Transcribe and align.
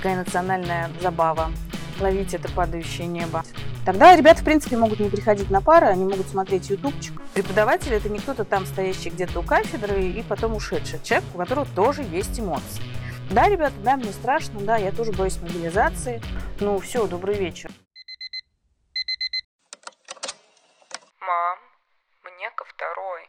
такая 0.00 0.16
национальная 0.16 0.90
забава 1.02 1.52
ловить 2.00 2.32
это 2.32 2.50
падающее 2.50 3.06
небо. 3.06 3.44
Тогда 3.84 4.16
ребята, 4.16 4.40
в 4.40 4.44
принципе, 4.44 4.78
могут 4.78 4.98
не 4.98 5.10
приходить 5.10 5.50
на 5.50 5.60
пары, 5.60 5.88
они 5.88 6.04
могут 6.04 6.26
смотреть 6.26 6.70
ютубчик. 6.70 7.20
Преподаватель– 7.34 7.92
это 7.94 8.08
не 8.08 8.18
кто-то 8.18 8.46
там 8.46 8.64
стоящий 8.64 9.10
где-то 9.10 9.40
у 9.40 9.42
кафедры 9.42 10.02
и 10.02 10.22
потом 10.22 10.56
ушедший. 10.56 11.00
Человек, 11.02 11.28
у 11.34 11.38
которого 11.38 11.66
тоже 11.76 12.02
есть 12.02 12.40
эмоции. 12.40 12.82
Да, 13.30 13.46
ребята, 13.50 13.74
да, 13.84 13.98
мне 13.98 14.10
страшно, 14.12 14.60
да, 14.60 14.78
я 14.78 14.90
тоже 14.90 15.12
боюсь 15.12 15.38
мобилизации. 15.42 16.22
Ну, 16.60 16.78
все, 16.78 17.06
добрый 17.06 17.34
вечер. 17.34 17.70
Мам, 21.20 21.58
мне 22.24 22.50
ко 22.56 22.64
второй. 22.64 23.28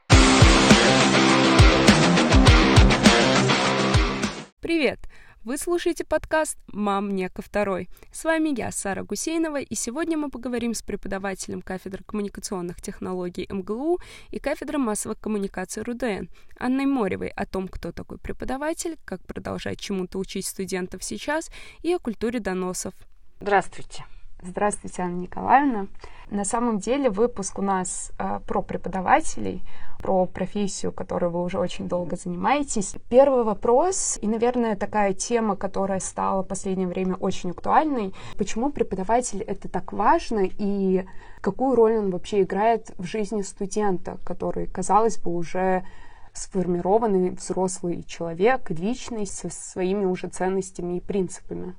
Привет! 4.61 4.99
Вы 5.43 5.57
слушаете 5.57 6.03
подкаст 6.05 6.59
«Мам, 6.67 7.07
мне 7.07 7.27
ко 7.27 7.41
второй». 7.41 7.89
С 8.11 8.25
вами 8.25 8.53
я, 8.55 8.69
Сара 8.69 9.01
Гусейнова, 9.01 9.59
и 9.59 9.73
сегодня 9.73 10.15
мы 10.15 10.29
поговорим 10.29 10.75
с 10.75 10.83
преподавателем 10.83 11.63
кафедры 11.63 12.03
коммуникационных 12.03 12.79
технологий 12.79 13.47
МГУ 13.49 13.97
и 14.29 14.37
кафедры 14.37 14.77
массовых 14.77 15.19
коммуникаций 15.19 15.81
РУДН 15.81 16.29
Анной 16.59 16.85
Моревой 16.85 17.29
о 17.29 17.47
том, 17.47 17.67
кто 17.69 17.91
такой 17.91 18.19
преподаватель, 18.19 18.99
как 19.03 19.25
продолжать 19.25 19.79
чему-то 19.79 20.19
учить 20.19 20.45
студентов 20.45 21.03
сейчас 21.03 21.49
и 21.81 21.91
о 21.91 21.97
культуре 21.97 22.39
доносов. 22.39 22.93
Здравствуйте. 23.39 24.05
Здравствуйте, 24.43 25.01
Анна 25.01 25.21
Николаевна. 25.21 25.87
На 26.29 26.45
самом 26.45 26.79
деле 26.79 27.09
выпуск 27.09 27.59
у 27.59 27.61
нас 27.61 28.11
э, 28.17 28.39
про 28.47 28.61
преподавателей, 28.61 29.63
про 30.01 30.25
профессию, 30.25 30.91
которой 30.91 31.29
вы 31.29 31.43
уже 31.43 31.59
очень 31.59 31.87
долго 31.87 32.15
занимаетесь. 32.15 32.95
Первый 33.09 33.43
вопрос, 33.43 34.17
и, 34.21 34.27
наверное, 34.27 34.75
такая 34.75 35.13
тема, 35.13 35.55
которая 35.55 35.99
стала 35.99 36.41
в 36.41 36.47
последнее 36.47 36.87
время 36.87 37.15
очень 37.15 37.51
актуальной. 37.51 38.13
Почему 38.37 38.71
преподаватель 38.71 39.41
это 39.43 39.69
так 39.69 39.93
важно 39.93 40.49
и 40.57 41.05
какую 41.41 41.75
роль 41.75 41.97
он 41.97 42.09
вообще 42.09 42.41
играет 42.41 42.91
в 42.97 43.03
жизни 43.03 43.43
студента, 43.43 44.17
который, 44.23 44.65
казалось 44.65 45.17
бы, 45.19 45.35
уже 45.35 45.85
сформированный 46.33 47.31
взрослый 47.31 48.03
человек, 48.03 48.69
личность 48.71 49.37
со 49.37 49.49
своими 49.49 50.05
уже 50.05 50.27
ценностями 50.27 50.97
и 50.97 51.01
принципами? 51.01 51.75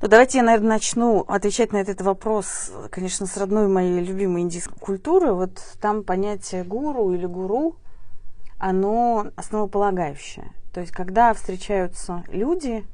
Ну, 0.00 0.06
давайте 0.06 0.38
я, 0.38 0.44
наверное, 0.44 0.74
начну 0.74 1.22
отвечать 1.22 1.72
на 1.72 1.78
этот 1.78 2.00
вопрос, 2.02 2.70
конечно, 2.92 3.26
с 3.26 3.36
родной 3.36 3.66
моей 3.66 4.00
любимой 4.00 4.42
индийской 4.42 4.78
культуры. 4.78 5.32
Вот 5.32 5.60
там 5.80 6.04
понятие 6.04 6.62
гуру 6.62 7.12
или 7.12 7.26
гуру, 7.26 7.74
оно 8.58 9.32
основополагающее. 9.34 10.52
То 10.72 10.80
есть, 10.80 10.92
когда 10.92 11.34
встречаются 11.34 12.22
люди, 12.28 12.86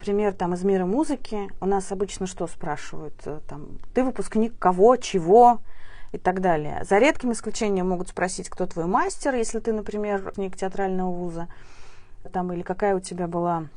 например, 0.00 0.32
там 0.32 0.54
из 0.54 0.64
мира 0.64 0.86
музыки, 0.86 1.52
у 1.60 1.66
нас 1.66 1.92
обычно 1.92 2.26
что 2.26 2.48
спрашивают? 2.48 3.14
Там, 3.46 3.78
ты 3.94 4.02
выпускник 4.02 4.58
кого, 4.58 4.96
чего 4.96 5.60
и 6.10 6.18
так 6.18 6.40
далее. 6.40 6.82
За 6.82 6.98
редким 6.98 7.30
исключением 7.30 7.90
могут 7.90 8.08
спросить, 8.08 8.48
кто 8.48 8.66
твой 8.66 8.86
мастер, 8.86 9.36
если 9.36 9.60
ты, 9.60 9.72
например, 9.72 10.18
выпускник 10.18 10.56
театрального 10.56 11.12
вуза, 11.12 11.46
там, 12.32 12.52
или 12.52 12.62
какая 12.62 12.96
у 12.96 13.00
тебя 13.00 13.28
была 13.28 13.68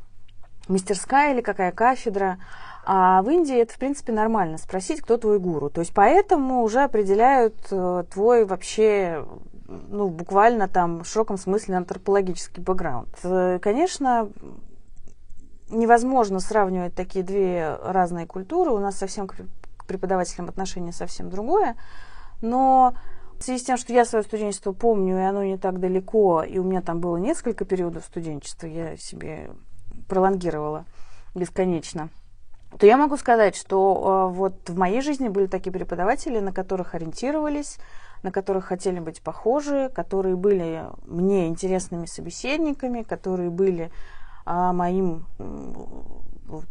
мастерская 0.68 1.34
или 1.34 1.42
какая 1.42 1.72
кафедра. 1.72 2.38
А 2.86 3.22
в 3.22 3.30
Индии 3.30 3.58
это, 3.58 3.74
в 3.74 3.78
принципе, 3.78 4.12
нормально 4.12 4.58
спросить, 4.58 5.02
кто 5.02 5.18
твой 5.18 5.40
гуру. 5.40 5.70
То 5.70 5.82
есть 5.82 5.94
поэтому 5.94 6.64
уже 6.64 6.82
определяют 6.82 7.56
э, 7.72 8.04
твой 8.12 8.46
вообще, 8.46 9.26
ну, 9.68 10.10
буквально 10.10 10.68
там 10.68 11.04
в 11.04 11.08
широком 11.08 11.38
смысле 11.38 11.78
антропологический 11.78 12.62
бэкграунд. 12.62 13.18
Э, 13.24 13.60
конечно, 13.62 14.30
невозможно 15.70 16.40
сравнивать 16.40 16.94
такие 16.94 17.24
две 17.24 17.78
разные 17.82 18.28
культуры. 18.28 18.72
У 18.72 18.80
нас 18.80 18.98
совсем 18.98 19.28
к 19.28 19.36
преподавателям 19.88 20.50
отношение 20.50 20.92
совсем 20.92 21.30
другое. 21.30 21.76
Но 22.42 22.94
в 23.40 23.44
связи 23.44 23.60
с 23.60 23.66
тем, 23.66 23.78
что 23.78 23.94
я 23.94 24.04
свое 24.04 24.24
студенчество 24.24 24.74
помню, 24.74 25.18
и 25.20 25.22
оно 25.24 25.44
не 25.44 25.58
так 25.58 25.80
далеко, 25.80 26.44
и 26.44 26.58
у 26.60 26.64
меня 26.64 26.82
там 26.82 27.00
было 27.00 27.16
несколько 27.16 27.64
периодов 27.64 28.04
студенчества, 28.04 28.68
я 28.68 28.98
себе 28.98 29.52
пролонгировала 30.08 30.86
бесконечно, 31.36 32.10
то 32.78 32.86
я 32.86 32.98
могу 32.98 33.18
сказать, 33.18 33.56
что 33.56 34.30
э, 34.32 34.36
вот 34.36 34.70
в 34.70 34.78
моей 34.78 35.02
жизни 35.02 35.28
были 35.30 35.48
такие 35.48 35.72
преподаватели, 35.72 36.40
на 36.40 36.52
которых 36.52 36.96
ориентировались, 36.96 37.78
на 38.24 38.32
которых 38.32 38.66
хотели 38.66 39.00
быть 39.00 39.22
похожи, 39.22 39.92
которые 39.94 40.36
были 40.36 40.86
мне 41.06 41.48
интересными 41.48 42.06
собеседниками, 42.06 43.04
которые 43.04 43.50
были 43.50 43.92
э, 44.46 44.72
моим 44.72 45.26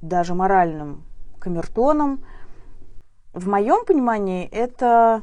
даже 0.00 0.34
моральным 0.34 1.04
камертоном. 1.38 2.24
В 3.32 3.48
моем 3.48 3.84
понимании 3.84 4.46
это 4.46 5.22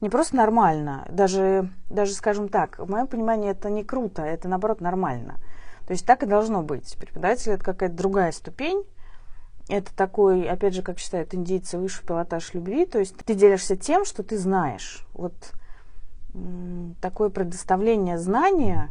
не 0.00 0.08
просто 0.08 0.36
нормально, 0.36 1.06
даже, 1.10 1.70
даже 1.88 2.12
скажем 2.12 2.48
так, 2.48 2.78
в 2.78 2.90
моем 2.90 3.06
понимании 3.06 3.50
это 3.50 3.70
не 3.70 3.84
круто, 3.84 4.22
это 4.22 4.48
наоборот 4.48 4.80
нормально– 4.80 5.36
то 5.86 5.92
есть 5.92 6.06
так 6.06 6.22
и 6.22 6.26
должно 6.26 6.62
быть. 6.62 6.96
Преподаватель 6.98 7.52
это 7.52 7.64
какая-то 7.64 7.96
другая 7.96 8.32
ступень. 8.32 8.84
Это 9.68 9.94
такой, 9.94 10.48
опять 10.48 10.74
же, 10.74 10.82
как 10.82 10.98
считают 10.98 11.34
индийцы, 11.34 11.78
высший 11.78 12.04
пилотаж 12.04 12.52
любви. 12.54 12.84
То 12.86 12.98
есть 12.98 13.16
ты 13.16 13.34
делишься 13.34 13.76
тем, 13.76 14.04
что 14.04 14.22
ты 14.22 14.38
знаешь. 14.38 15.06
Вот 15.12 15.34
такое 17.00 17.28
предоставление 17.28 18.18
знания 18.18 18.88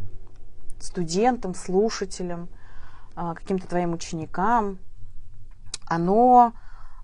студентам, 0.80 1.56
слушателям, 1.56 2.50
а, 3.16 3.34
каким-то 3.34 3.68
твоим 3.68 3.94
ученикам, 3.94 4.80
оно 5.88 6.54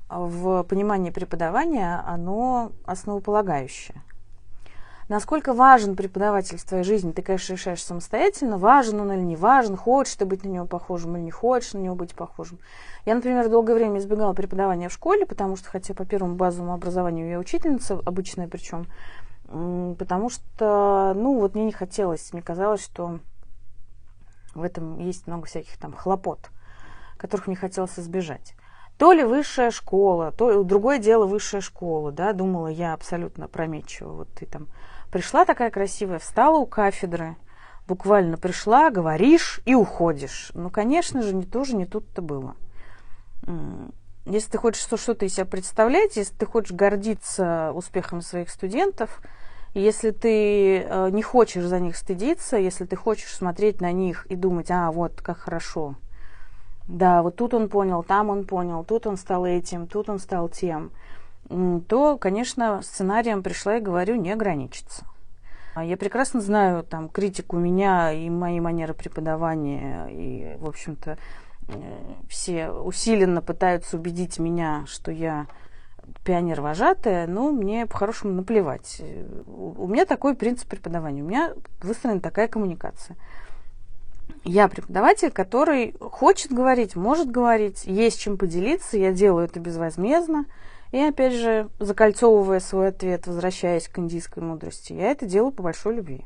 в 0.09 0.63
понимании 0.63 1.11
преподавания, 1.11 2.01
оно 2.05 2.71
основополагающее. 2.85 4.01
Насколько 5.09 5.53
важен 5.53 5.95
преподаватель 5.95 6.57
в 6.57 6.65
твоей 6.65 6.83
жизни, 6.83 7.13
ты, 7.13 7.21
конечно, 7.21 7.53
решаешь 7.53 7.81
самостоятельно, 7.81 8.57
важен 8.57 8.99
он 8.99 9.13
или 9.13 9.21
не 9.21 9.37
важен, 9.37 9.77
хочешь 9.77 10.15
ты 10.15 10.25
быть 10.25 10.43
на 10.43 10.49
него 10.49 10.65
похожим 10.65 11.15
или 11.15 11.23
не 11.23 11.31
хочешь 11.31 11.73
на 11.73 11.79
него 11.79 11.95
быть 11.95 12.13
похожим. 12.13 12.59
Я, 13.05 13.15
например, 13.15 13.47
долгое 13.47 13.75
время 13.75 13.99
избегала 13.99 14.33
преподавания 14.33 14.89
в 14.89 14.93
школе, 14.93 15.25
потому 15.25 15.55
что, 15.55 15.69
хотя 15.69 15.93
по 15.93 16.05
первому 16.05 16.35
базовому 16.35 16.73
образованию 16.73 17.29
я 17.29 17.39
учительница, 17.39 18.01
обычная 18.05 18.49
причем, 18.49 18.85
потому 19.47 20.29
что, 20.29 21.13
ну, 21.15 21.39
вот 21.39 21.55
мне 21.55 21.63
не 21.63 21.71
хотелось, 21.71 22.33
мне 22.33 22.41
казалось, 22.41 22.83
что 22.83 23.19
в 24.55 24.63
этом 24.63 24.99
есть 24.99 25.25
много 25.25 25.45
всяких 25.45 25.77
там 25.77 25.93
хлопот, 25.93 26.49
которых 27.15 27.47
мне 27.47 27.55
хотелось 27.55 27.97
избежать. 27.97 28.55
То 28.97 29.11
ли 29.13 29.23
высшая 29.23 29.69
школа, 29.69 30.31
то 30.31 30.63
другое 30.63 30.97
дело 30.97 31.27
высшая 31.27 31.61
школа, 31.61 32.11
да, 32.11 32.33
думала 32.33 32.67
я 32.67 32.93
абсолютно 32.93 33.45
опрометчиво. 33.45 34.11
Вот 34.11 34.27
ты 34.29 34.47
там 34.47 34.67
Пришла 35.11 35.45
такая 35.45 35.71
красивая, 35.71 36.19
встала 36.19 36.57
у 36.57 36.65
кафедры, 36.65 37.37
буквально 37.87 38.37
пришла, 38.37 38.89
говоришь 38.89 39.61
и 39.65 39.73
уходишь. 39.73 40.51
Ну, 40.53 40.69
конечно 40.69 41.21
же, 41.21 41.33
не 41.33 41.45
тоже 41.45 41.75
не 41.75 41.85
тут-то 41.85 42.21
было. 42.21 42.55
Если 44.25 44.51
ты 44.51 44.57
хочешь 44.57 44.81
что-то 44.81 45.25
из 45.25 45.35
себя 45.35 45.45
представлять, 45.45 46.17
если 46.17 46.33
ты 46.33 46.45
хочешь 46.45 46.73
гордиться 46.73 47.71
успехом 47.73 48.21
своих 48.21 48.49
студентов, 48.49 49.21
если 49.73 50.11
ты 50.11 50.79
э, 50.79 51.09
не 51.11 51.21
хочешь 51.21 51.63
за 51.63 51.79
них 51.79 51.95
стыдиться, 51.95 52.57
если 52.57 52.85
ты 52.85 52.95
хочешь 52.97 53.33
смотреть 53.33 53.79
на 53.79 53.91
них 53.91 54.25
и 54.25 54.35
думать, 54.35 54.69
а, 54.69 54.91
вот, 54.91 55.21
как 55.21 55.37
хорошо. 55.37 55.95
Да, 56.87 57.21
вот 57.21 57.37
тут 57.37 57.53
он 57.53 57.69
понял, 57.69 58.03
там 58.03 58.29
он 58.29 58.45
понял, 58.45 58.83
тут 58.83 59.07
он 59.07 59.17
стал 59.17 59.45
этим, 59.45 59.87
тут 59.87 60.09
он 60.09 60.19
стал 60.19 60.49
тем– 60.49 60.91
то, 61.87 62.17
конечно, 62.17 62.81
сценарием 62.81 63.43
пришла 63.43 63.77
и 63.77 63.81
говорю 63.81 64.15
не 64.15 64.31
ограничиться. 64.31 65.05
А 65.75 65.83
я 65.83 65.95
прекрасно 65.95 66.41
знаю 66.41 66.83
там 66.83 67.07
критику 67.07 67.57
меня 67.57 68.11
и 68.11 68.29
моей 68.29 68.59
манеры 68.59 68.93
преподавания, 68.93 70.07
и, 70.09 70.57
в 70.57 70.67
общем-то, 70.67 71.17
э, 71.67 71.73
все 72.27 72.69
усиленно 72.69 73.41
пытаются 73.43 73.97
убедить 73.97 74.39
меня, 74.39 74.85
что 74.87 75.11
я 75.11 75.45
пионер-вожатая, 76.23 77.27
но 77.27 77.51
мне 77.51 77.85
по-хорошему 77.85 78.33
наплевать. 78.33 79.01
У 79.45 79.87
меня 79.87 80.05
такой 80.05 80.35
принцип 80.35 80.67
преподавания, 80.67 81.21
у 81.21 81.27
меня 81.27 81.53
выстроена 81.81 82.21
такая 82.21 82.47
коммуникация. 82.47 83.15
Я 84.43 84.67
преподаватель, 84.67 85.31
который 85.31 85.93
хочет 85.99 86.51
говорить, 86.51 86.95
может 86.95 87.29
говорить, 87.29 87.83
есть 87.85 88.19
чем 88.19 88.37
поделиться, 88.37 88.97
я 88.97 89.11
делаю 89.11 89.45
это 89.45 89.59
безвозмездно. 89.59 90.45
И 90.91 90.99
опять 90.99 91.33
же, 91.33 91.69
закольцовывая 91.79 92.59
свой 92.59 92.89
ответ, 92.89 93.27
возвращаясь 93.27 93.87
к 93.87 93.99
индийской 93.99 94.43
мудрости, 94.43 94.93
я 94.93 95.11
это 95.11 95.25
делаю 95.25 95.51
по 95.51 95.63
большой 95.63 95.95
любви. 95.95 96.25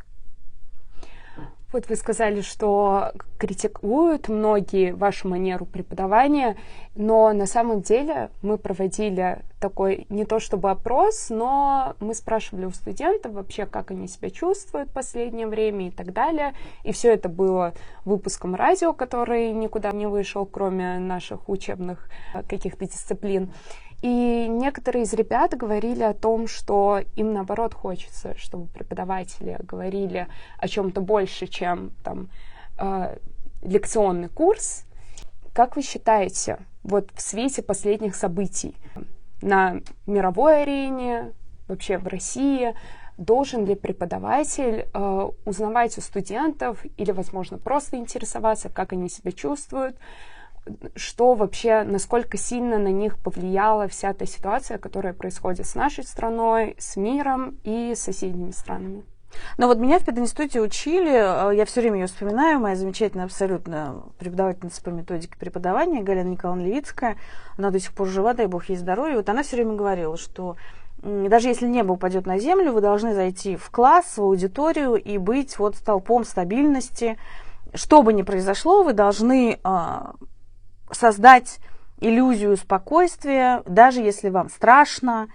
Вот 1.71 1.87
вы 1.87 1.95
сказали, 1.95 2.41
что 2.41 3.13
критикуют 3.37 4.27
многие 4.27 4.91
вашу 4.91 5.29
манеру 5.29 5.65
преподавания, 5.65 6.57
но 6.95 7.31
на 7.31 7.45
самом 7.45 7.81
деле 7.81 8.29
мы 8.41 8.57
проводили 8.57 9.39
такой 9.61 10.05
не 10.09 10.25
то 10.25 10.41
чтобы 10.41 10.69
опрос, 10.69 11.29
но 11.29 11.95
мы 12.01 12.13
спрашивали 12.13 12.65
у 12.65 12.71
студентов 12.71 13.31
вообще, 13.31 13.65
как 13.65 13.91
они 13.91 14.09
себя 14.09 14.29
чувствуют 14.29 14.89
в 14.89 14.93
последнее 14.93 15.47
время 15.47 15.87
и 15.87 15.91
так 15.91 16.11
далее. 16.11 16.53
И 16.83 16.91
все 16.91 17.13
это 17.13 17.29
было 17.29 17.73
выпуском 18.03 18.53
радио, 18.53 18.91
который 18.91 19.53
никуда 19.53 19.93
не 19.93 20.07
вышел, 20.07 20.45
кроме 20.45 20.99
наших 20.99 21.47
учебных 21.47 22.09
э, 22.33 22.43
каких-то 22.43 22.85
дисциплин. 22.85 23.53
И 24.01 24.47
некоторые 24.49 25.03
из 25.03 25.13
ребят 25.13 25.55
говорили 25.55 26.01
о 26.01 26.13
том, 26.13 26.47
что 26.47 27.01
им 27.15 27.33
наоборот 27.33 27.73
хочется, 27.73 28.35
чтобы 28.37 28.67
преподаватели 28.67 29.57
говорили 29.61 30.27
о 30.57 30.67
чем-то 30.67 31.01
больше, 31.01 31.45
чем 31.45 31.91
там 32.03 32.29
э, 32.79 33.17
лекционный 33.61 34.29
курс. 34.29 34.85
Как 35.53 35.75
вы 35.75 35.83
считаете, 35.83 36.57
вот 36.83 37.09
в 37.13 37.21
свете 37.21 37.61
последних 37.61 38.15
событий 38.15 38.75
на 39.41 39.81
мировой 40.07 40.63
арене, 40.63 41.33
вообще 41.67 41.97
в 41.97 42.07
России, 42.07 42.73
должен 43.17 43.65
ли 43.65 43.75
преподаватель 43.75 44.87
э, 44.91 45.29
узнавать 45.45 45.97
у 45.99 46.01
студентов 46.01 46.83
или, 46.97 47.11
возможно, 47.11 47.59
просто 47.59 47.97
интересоваться, 47.97 48.69
как 48.69 48.93
они 48.93 49.09
себя 49.09 49.31
чувствуют, 49.31 49.95
что 50.95 51.33
вообще, 51.33 51.83
насколько 51.83 52.37
сильно 52.37 52.77
на 52.77 52.91
них 52.91 53.17
повлияла 53.17 53.87
вся 53.87 54.11
эта 54.11 54.25
ситуация, 54.25 54.77
которая 54.77 55.13
происходит 55.13 55.65
с 55.65 55.75
нашей 55.75 56.03
страной, 56.03 56.75
с 56.77 56.95
миром 56.97 57.57
и 57.63 57.93
соседними 57.95 58.51
странами. 58.51 59.03
Но 59.57 59.67
вот 59.67 59.77
меня 59.77 59.99
в 59.99 60.05
пединституте 60.05 60.61
учили, 60.61 61.11
э, 61.11 61.55
я 61.55 61.65
все 61.65 61.81
время 61.81 62.01
ее 62.01 62.07
вспоминаю, 62.07 62.59
моя 62.59 62.75
замечательная 62.75 63.25
абсолютно 63.25 64.03
преподавательница 64.19 64.81
по 64.83 64.89
методике 64.89 65.37
преподавания 65.37 66.01
Галина 66.01 66.29
Николаевна 66.29 66.67
Левицкая, 66.67 67.17
она 67.57 67.71
до 67.71 67.79
сих 67.79 67.93
пор 67.93 68.07
жива, 68.07 68.33
дай 68.33 68.47
бог 68.47 68.65
ей 68.69 68.75
здоровья, 68.75 69.15
вот 69.15 69.29
она 69.29 69.43
все 69.43 69.55
время 69.55 69.75
говорила, 69.75 70.17
что 70.17 70.57
даже 71.01 71.47
если 71.47 71.65
небо 71.65 71.93
упадет 71.93 72.27
на 72.27 72.37
землю, 72.37 72.73
вы 72.73 72.81
должны 72.81 73.15
зайти 73.15 73.55
в 73.55 73.71
класс, 73.71 74.17
в 74.17 74.21
аудиторию 74.21 74.95
и 74.95 75.17
быть 75.17 75.57
вот 75.57 75.75
столпом 75.75 76.23
стабильности. 76.23 77.17
Что 77.73 78.03
бы 78.03 78.13
ни 78.13 78.21
произошло, 78.21 78.83
вы 78.83 78.93
должны 78.93 79.59
а, 79.63 80.13
создать 80.91 81.59
иллюзию 81.99 82.57
спокойствия, 82.57 83.63
даже 83.65 84.01
если 84.01 84.29
вам 84.29 84.49
страшно, 84.49 85.27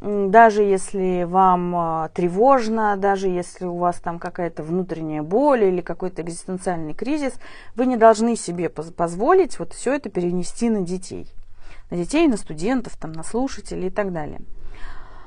даже 0.00 0.62
если 0.62 1.24
вам 1.24 1.76
а, 1.76 2.08
тревожно, 2.10 2.96
даже 2.96 3.28
если 3.28 3.64
у 3.64 3.76
вас 3.76 3.96
там 4.00 4.18
какая-то 4.18 4.62
внутренняя 4.62 5.22
боль 5.22 5.64
или 5.64 5.80
какой-то 5.80 6.22
экзистенциальный 6.22 6.94
кризис, 6.94 7.34
вы 7.74 7.86
не 7.86 7.96
должны 7.96 8.36
себе 8.36 8.68
позволить 8.68 9.58
вот 9.58 9.72
все 9.72 9.94
это 9.94 10.10
перенести 10.10 10.68
на 10.68 10.82
детей. 10.82 11.32
На 11.90 11.96
детей, 11.96 12.26
на 12.26 12.36
студентов, 12.36 12.96
там, 12.96 13.12
на 13.12 13.22
слушателей 13.22 13.88
и 13.88 13.90
так 13.90 14.12
далее. 14.12 14.40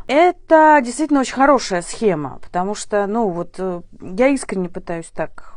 Это 0.07 0.79
действительно 0.83 1.21
очень 1.21 1.35
хорошая 1.35 1.81
схема, 1.81 2.39
потому 2.41 2.75
что, 2.75 3.05
ну, 3.07 3.29
вот 3.29 3.55
э, 3.57 3.81
я 3.99 4.27
искренне 4.29 4.69
пытаюсь 4.69 5.11
так 5.13 5.56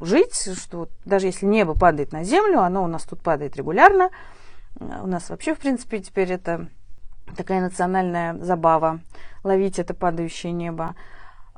жить, 0.00 0.34
что 0.56 0.88
даже 1.04 1.26
если 1.26 1.46
небо 1.46 1.74
падает 1.74 2.12
на 2.12 2.24
землю, 2.24 2.60
оно 2.60 2.84
у 2.84 2.86
нас 2.86 3.04
тут 3.04 3.20
падает 3.22 3.56
регулярно. 3.56 4.10
У 4.78 5.06
нас 5.06 5.30
вообще, 5.30 5.54
в 5.54 5.58
принципе, 5.58 5.98
теперь 6.00 6.32
это 6.32 6.68
такая 7.36 7.60
национальная 7.60 8.38
забава 8.38 9.00
ловить 9.44 9.78
это 9.78 9.94
падающее 9.94 10.52
небо. 10.52 10.94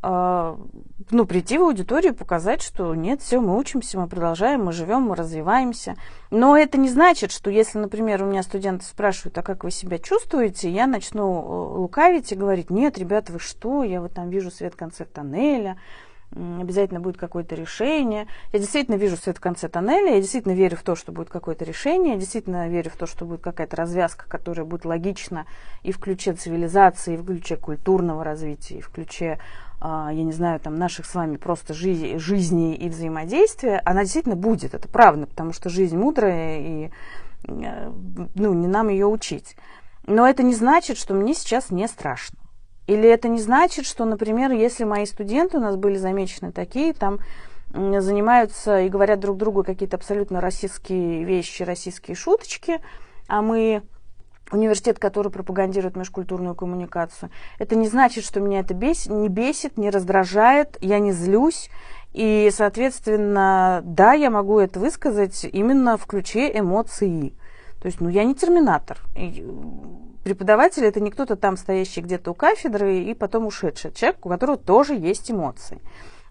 А, 0.03 0.59
ну, 1.11 1.27
прийти 1.27 1.59
в 1.59 1.63
аудиторию, 1.63 2.15
показать, 2.15 2.63
что 2.63 2.95
нет, 2.95 3.21
все, 3.21 3.41
мы 3.41 3.59
учимся, 3.59 3.99
мы 3.99 4.09
продолжаем, 4.09 4.65
мы 4.65 4.73
живем, 4.73 5.03
мы 5.03 5.15
развиваемся. 5.15 5.97
Но 6.31 6.57
это 6.57 6.79
не 6.79 6.89
значит, 6.89 7.33
что 7.33 7.51
если, 7.51 7.79
например, 7.79 8.23
у 8.23 8.27
меня 8.27 8.43
студенты 8.43 8.87
спрашивают, 8.87 9.37
а 9.37 9.43
как 9.43 9.63
вы 9.63 9.71
себя 9.71 9.99
чувствуете, 9.99 10.71
я 10.71 10.87
начну 10.87 11.25
э, 11.25 11.79
лукавить 11.79 12.33
и 12.33 12.37
говорить, 12.37 12.71
нет, 12.71 12.97
ребята, 12.97 13.33
вы 13.33 13.41
что, 13.41 13.83
я 13.83 14.01
вот 14.01 14.15
там 14.15 14.31
вижу 14.31 14.51
свет 14.51 14.75
в 14.75 15.05
тоннеля, 15.05 15.77
обязательно 16.33 17.01
будет 17.01 17.17
какое-то 17.17 17.55
решение. 17.55 18.27
Я 18.53 18.59
действительно 18.59 18.97
вижу 18.97 19.17
свет 19.17 19.39
в 19.39 19.41
конце 19.41 19.69
тоннеля, 19.69 20.15
я 20.15 20.21
действительно 20.21 20.53
верю 20.53 20.77
в 20.77 20.83
то, 20.83 20.95
что 20.95 21.13
будет 21.13 21.29
какое-то 21.29 21.65
решение, 21.65 22.15
я 22.15 22.21
действительно 22.21 22.69
верю 22.69 22.91
в 22.91 22.97
то, 22.97 23.07
что 23.07 23.25
будет 23.25 23.41
какая-то 23.41 23.77
развязка, 23.77 24.29
которая 24.29 24.65
будет 24.65 24.85
логична 24.85 25.47
и 25.83 25.93
в 25.93 25.99
ключе 25.99 26.33
цивилизации, 26.35 27.15
и 27.15 27.17
в 27.17 27.25
ключе 27.25 27.57
культурного 27.57 28.23
развития, 28.23 28.79
и 28.79 28.81
в 28.81 28.91
ключе, 28.91 29.41
а, 29.81 30.11
я 30.13 30.23
не 30.23 30.33
знаю, 30.33 30.61
там, 30.61 30.77
наших 30.77 31.07
с 31.07 31.15
вами 31.15 31.37
просто 31.37 31.75
жизни, 31.75 32.17
жизни 32.19 32.77
и 32.77 32.89
взаимодействия. 32.89 33.83
Она 33.85 34.03
действительно 34.03 34.37
будет, 34.37 34.75
это 34.75 34.89
правда, 34.89 35.27
потому 35.27 35.53
что 35.53 35.69
жизнь 35.69 35.97
мудрая, 35.97 36.61
и 36.61 36.91
э, 37.49 37.93
ну, 38.35 38.55
не 38.55 38.69
нам 38.69 38.89
ее 38.89 39.07
учить. 39.07 39.57
Но 40.07 40.29
это 40.29 40.43
не 40.43 40.55
значит, 40.55 40.97
что 40.97 41.15
мне 41.15 41.35
сейчас 41.35 41.71
не 41.71 41.87
страшно. 41.89 42.40
Или 42.91 43.09
это 43.09 43.29
не 43.29 43.41
значит, 43.41 43.87
что, 43.87 44.05
например, 44.05 44.51
если 44.51 44.83
мои 44.83 45.07
студенты, 45.07 45.59
у 45.59 45.61
нас 45.61 45.77
были 45.77 45.97
замечены 45.97 46.51
такие, 46.51 46.93
там 46.93 47.21
занимаются 47.73 48.81
и 48.81 48.89
говорят 48.89 49.21
друг 49.21 49.37
другу 49.37 49.63
какие-то 49.63 49.97
абсолютно 49.97 50.41
российские 50.41 51.23
вещи, 51.23 51.63
российские 51.63 52.17
шуточки, 52.17 52.81
а 53.29 53.43
мы 53.43 53.83
университет, 54.51 54.99
который 54.99 55.31
пропагандирует 55.31 55.95
межкультурную 55.95 56.57
коммуникацию. 56.57 57.31
Это 57.61 57.77
не 57.77 57.87
значит, 57.87 58.25
что 58.25 58.41
меня 58.41 58.59
это 58.59 58.75
бесит, 58.75 59.13
не 59.13 59.29
бесит, 59.29 59.79
не 59.79 59.91
раздражает, 59.91 60.77
я 60.81 60.99
не 60.99 61.13
злюсь. 61.13 61.71
И, 62.13 62.51
соответственно, 62.53 63.83
да, 63.85 64.15
я 64.15 64.31
могу 64.31 64.59
это 64.59 64.81
высказать 64.81 65.45
именно 65.45 65.97
в 65.97 66.07
ключе 66.07 66.51
эмоций. 66.59 67.37
То 67.81 67.87
есть, 67.87 68.01
ну, 68.01 68.09
я 68.09 68.25
не 68.25 68.35
терминатор 68.35 68.99
преподаватель 70.25 70.85
это 70.85 71.01
не 71.01 71.11
кто-то 71.11 71.37
там 71.37 71.57
стоящий 71.57 72.01
где-то 72.01 72.33
у 72.33 72.35
кафедры 72.35 72.99
и 72.99 73.15
потом 73.15 73.47
ушедший 73.47 73.93
человек, 73.93 74.25
у 74.25 74.29
которого 74.29 74.57
тоже 74.57 74.95
есть 74.95 75.31
эмоции. 75.31 75.81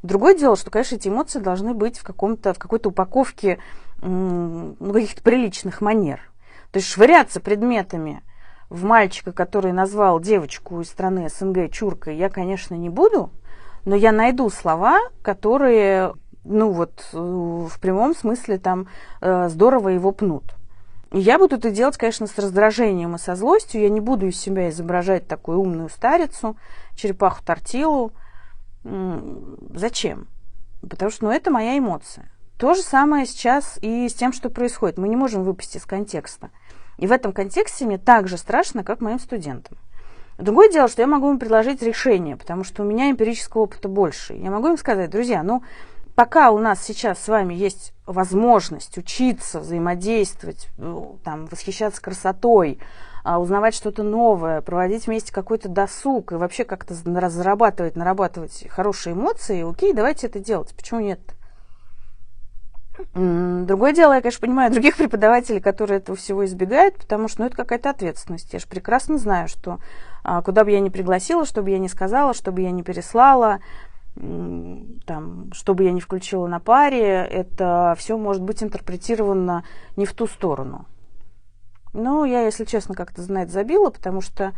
Другое 0.01 0.38
дело, 0.38 0.56
что, 0.56 0.71
конечно, 0.71 0.95
эти 0.95 1.09
эмоции 1.09 1.39
должны 1.39 1.74
быть 1.74 1.97
в, 1.97 2.03
каком-то, 2.03 2.53
в 2.53 2.59
какой-то 2.59 2.89
упаковке 2.89 3.59
ну, 4.01 4.75
каких-то 4.94 5.21
приличных 5.21 5.81
манер. 5.81 6.21
То 6.71 6.77
есть 6.77 6.88
швыряться 6.88 7.41
предметами 7.41 8.24
в 8.69 8.83
мальчика, 8.83 9.31
который 9.31 9.74
назвал 9.74 10.19
девочку 10.19 10.80
из 10.81 10.89
страны 10.89 11.27
СНГ 11.30 11.71
чуркой, 11.71 12.15
я, 12.15 12.30
конечно, 12.30 12.75
не 12.75 12.89
буду, 12.89 13.31
но 13.85 13.95
я 13.95 14.12
найду 14.12 14.50
слова, 14.50 15.00
которые, 15.21 16.13
ну 16.44 16.71
вот, 16.71 17.03
э, 17.12 17.18
в 17.18 17.80
прямом 17.81 18.15
смысле 18.15 18.59
там 18.59 18.88
э, 19.21 19.50
здорово 19.50 19.89
его 19.89 20.12
пнут. 20.12 20.56
Я 21.11 21.39
буду 21.39 21.56
это 21.56 21.71
делать, 21.71 21.97
конечно, 21.97 22.27
с 22.27 22.38
раздражением 22.38 23.15
и 23.15 23.19
со 23.19 23.35
злостью. 23.35 23.81
Я 23.81 23.89
не 23.89 24.00
буду 24.00 24.27
из 24.27 24.39
себя 24.39 24.69
изображать 24.69 25.27
такую 25.27 25.59
умную 25.59 25.89
старицу, 25.89 26.56
черепаху 26.95 27.44
тортилу. 27.44 28.11
Зачем? 28.83 30.27
Потому 30.88 31.11
что 31.11 31.25
ну, 31.25 31.31
это 31.31 31.50
моя 31.50 31.77
эмоция. 31.77 32.29
То 32.57 32.73
же 32.73 32.81
самое 32.81 33.25
сейчас 33.25 33.79
и 33.81 34.07
с 34.07 34.13
тем, 34.13 34.33
что 34.33 34.50
происходит. 34.50 34.97
Мы 34.97 35.07
не 35.07 35.15
можем 35.15 35.44
выпасть 35.44 35.75
из 35.75 35.85
контекста. 35.85 36.51
И 36.97 37.07
в 37.07 37.11
этом 37.11 37.31
контексте 37.31 37.85
мне 37.85 37.97
так 37.97 38.28
же 38.28 38.37
страшно, 38.37 38.83
как 38.83 39.01
моим 39.01 39.19
студентам. 39.19 39.78
Другое 40.37 40.69
дело, 40.69 40.87
что 40.87 41.01
я 41.01 41.07
могу 41.07 41.30
им 41.31 41.39
предложить 41.39 41.81
решение, 41.81 42.37
потому 42.37 42.63
что 42.63 42.83
у 42.83 42.85
меня 42.85 43.09
эмпирического 43.09 43.63
опыта 43.63 43.89
больше. 43.89 44.33
Я 44.33 44.51
могу 44.51 44.68
им 44.68 44.78
сказать, 44.78 45.09
друзья, 45.09 45.44
ну, 45.44 45.63
пока 46.19 46.52
у 46.52 46.57
нас 46.57 46.83
сейчас 46.83 47.18
с 47.23 47.30
вами 47.30 47.54
есть 47.54 47.94
возможность 48.06 48.97
учиться, 48.97 49.61
взаимодействовать, 49.61 50.68
ну, 50.78 51.18
там, 51.23 51.45
восхищаться 51.45 52.02
красотой, 52.02 52.78
а, 53.23 53.40
узнавать 53.40 53.73
что-то 53.73 54.04
новое, 54.04 54.59
проводить 54.59 55.07
вместе 55.07 55.31
какой-то 55.31 55.69
досуг 55.69 56.33
и 56.33 56.35
вообще 56.35 56.66
как-то 56.66 56.94
разрабатывать, 57.06 57.95
нарабатывать 57.95 58.68
хорошие 58.69 59.14
эмоции, 59.14 59.66
окей, 59.66 59.94
давайте 59.94 60.28
это 60.28 60.40
делать. 60.40 60.76
Почему 60.76 60.99
нет? 60.99 61.21
Другое 63.14 63.94
дело, 63.94 64.11
я, 64.11 64.21
конечно, 64.21 64.42
понимаю 64.42 64.73
других 64.73 64.97
преподавателей, 64.97 65.61
которые 65.61 65.99
этого 65.99 66.18
всего 66.18 66.44
избегают, 66.44 66.95
потому 66.95 67.30
что 67.30 67.44
ну, 67.44 67.47
это 67.47 67.56
какая-то 67.56 67.92
ответственность. 67.92 68.52
Я 68.52 68.59
же 68.59 68.68
прекрасно 68.68 69.18
знаю, 69.18 69.47
что 69.47 69.80
а, 70.26 70.42
куда 70.42 70.66
бы 70.66 70.71
я 70.71 70.81
ни 70.81 70.90
пригласила, 70.90 71.45
что 71.45 71.64
бы 71.64 71.69
я 71.69 71.80
ни 71.80 71.88
сказала, 71.88 72.33
что 72.33 72.52
бы 72.52 72.59
я 72.59 72.71
ни 72.71 72.81
переслала, 72.81 73.59
там, 74.19 75.49
что 75.54 75.73
бы 75.73 75.85
я 75.85 75.92
ни 75.92 76.02
включила 76.02 76.47
на 76.47 76.59
паре, 76.59 77.26
это 77.26 77.95
все 77.97 78.18
может 78.18 78.42
быть 78.42 78.61
интерпретировано 78.61 79.64
не 79.95 80.06
в 80.06 80.14
ту 80.14 80.28
сторону. 80.28 80.85
Но 81.94 82.26
я, 82.26 82.42
если 82.42 82.66
честно, 82.66 82.95
как-то 82.95 83.21
знать 83.21 83.49
забила, 83.49 83.90
потому 83.90 84.21
что 84.21 84.54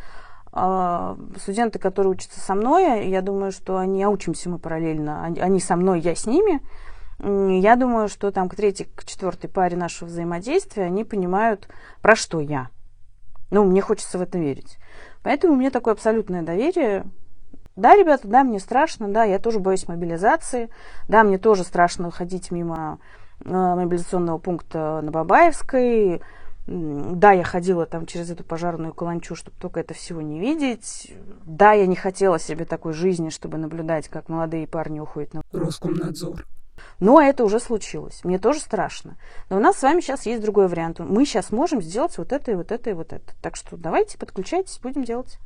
э, 0.51 1.15
студенты, 1.37 1.79
которые 1.79 2.11
учатся 2.11 2.39
со 2.39 2.55
мной, 2.55 3.07
я 3.07 3.21
думаю, 3.21 3.51
что 3.51 3.77
они, 3.77 4.03
а 4.03 4.09
учимся 4.09 4.49
мы 4.49 4.57
параллельно, 4.57 5.23
они, 5.23 5.39
они 5.39 5.59
со 5.59 5.75
мной, 5.75 6.01
я 6.01 6.15
с 6.15 6.25
ними. 6.25 6.59
Я 7.19 7.75
думаю, 7.75 8.07
что 8.07 8.31
там 8.31 8.49
к 8.49 8.55
третьей, 8.55 8.87
к 8.95 9.05
четвертой 9.05 9.47
паре 9.47 9.77
нашего 9.77 10.07
взаимодействия 10.07 10.85
они 10.85 11.03
понимают, 11.03 11.67
про 12.01 12.15
что 12.15 12.39
я. 12.39 12.69
Ну, 13.51 13.63
мне 13.63 13.81
хочется 13.81 14.17
в 14.17 14.21
это 14.21 14.39
верить. 14.39 14.79
Поэтому 15.21 15.53
у 15.53 15.55
меня 15.55 15.69
такое 15.69 15.93
абсолютное 15.93 16.41
доверие 16.41 17.05
Да, 17.75 17.95
ребята, 17.95 18.27
да, 18.27 18.43
мне 18.43 18.59
страшно, 18.59 19.07
да, 19.07 19.23
я 19.23 19.39
тоже 19.39 19.59
боюсь 19.59 19.87
мобилизации, 19.87 20.69
да, 21.07 21.23
мне 21.23 21.37
тоже 21.37 21.63
страшно 21.63 22.11
ходить 22.11 22.51
мимо 22.51 22.99
э, 23.43 23.49
мобилизационного 23.49 24.37
пункта 24.39 24.99
на 25.01 25.11
Бабаевской, 25.11 26.21
да, 26.67 27.31
я 27.31 27.43
ходила 27.43 27.85
там 27.85 28.05
через 28.05 28.29
эту 28.29 28.43
пожарную 28.43 28.93
каланчу, 28.93 29.35
чтобы 29.35 29.57
только 29.59 29.79
это 29.79 29.93
всего 29.93 30.21
не 30.21 30.39
видеть. 30.39 31.11
Да, 31.43 31.73
я 31.73 31.87
не 31.87 31.95
хотела 31.95 32.39
себе 32.39 32.65
такой 32.65 32.93
жизни, 32.93 33.29
чтобы 33.29 33.57
наблюдать, 33.57 34.07
как 34.09 34.29
молодые 34.29 34.67
парни 34.67 34.99
уходят 34.99 35.33
на 35.33 35.41
Роскомнадзор. 35.51 36.45
Но 36.99 37.19
это 37.21 37.43
уже 37.43 37.59
случилось. 37.59 38.21
Мне 38.23 38.37
тоже 38.37 38.59
страшно. 38.59 39.17
Но 39.49 39.57
у 39.57 39.59
нас 39.59 39.77
с 39.77 39.83
вами 39.83 40.01
сейчас 40.01 40.25
есть 40.25 40.41
другой 40.41 40.67
вариант. 40.67 40.99
Мы 40.99 41.25
сейчас 41.25 41.51
можем 41.51 41.81
сделать 41.81 42.17
вот 42.17 42.31
это 42.31 42.51
и 42.51 42.55
вот 42.55 42.71
это 42.71 42.91
и 42.91 42.93
вот 42.93 43.11
это. 43.11 43.33
Так 43.41 43.55
что 43.55 43.75
давайте 43.75 44.17
подключайтесь, 44.17 44.79
будем 44.79 45.03
делать. 45.03 45.39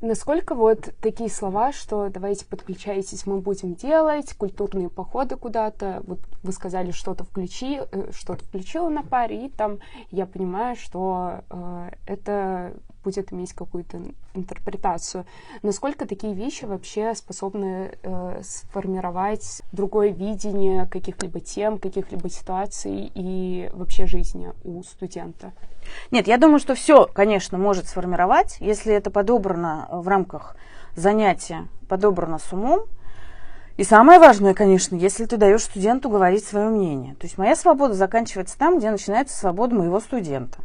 Насколько 0.00 0.54
вот 0.54 0.94
такие 1.00 1.28
слова, 1.28 1.72
что 1.72 2.08
давайте 2.08 2.46
подключайтесь, 2.46 3.26
мы 3.26 3.40
будем 3.40 3.74
делать, 3.74 4.32
культурные 4.34 4.88
походы 4.88 5.34
куда-то, 5.36 6.04
вот 6.06 6.20
вы 6.44 6.52
сказали, 6.52 6.92
что-то 6.92 7.24
включи, 7.24 7.80
э, 7.80 8.12
что-то 8.12 8.44
включила 8.44 8.88
на 8.88 9.02
паре, 9.02 9.46
и 9.46 9.48
там 9.48 9.78
я 10.12 10.26
понимаю, 10.26 10.76
что 10.76 11.40
э, 11.50 11.90
это 12.06 12.74
будет 13.08 13.32
иметь 13.32 13.54
какую-то 13.54 13.98
интерпретацию. 14.34 15.24
Насколько 15.62 16.06
такие 16.06 16.34
вещи 16.34 16.66
вообще 16.66 17.14
способны 17.14 17.92
э, 18.02 18.42
сформировать 18.42 19.62
другое 19.72 20.10
видение 20.10 20.86
каких-либо 20.86 21.40
тем, 21.40 21.78
каких-либо 21.78 22.28
ситуаций 22.28 23.10
и 23.14 23.70
вообще 23.72 24.06
жизни 24.06 24.52
у 24.62 24.82
студента? 24.82 25.52
Нет, 26.10 26.26
я 26.26 26.36
думаю, 26.36 26.58
что 26.58 26.74
все, 26.74 27.06
конечно, 27.06 27.56
может 27.56 27.88
сформировать, 27.88 28.58
если 28.60 28.92
это 28.92 29.10
подобрано 29.10 29.88
в 29.90 30.06
рамках 30.06 30.54
занятия, 30.94 31.66
подобрано 31.88 32.38
с 32.38 32.52
умом. 32.52 32.84
И 33.78 33.84
самое 33.84 34.18
важное, 34.18 34.52
конечно, 34.52 34.96
если 34.96 35.24
ты 35.24 35.38
даешь 35.38 35.62
студенту 35.62 36.10
говорить 36.10 36.44
свое 36.44 36.68
мнение. 36.68 37.14
То 37.14 37.24
есть 37.24 37.38
моя 37.38 37.56
свобода 37.56 37.94
заканчивается 37.94 38.58
там, 38.58 38.78
где 38.78 38.90
начинается 38.90 39.34
свобода 39.34 39.74
моего 39.74 39.98
студента. 39.98 40.58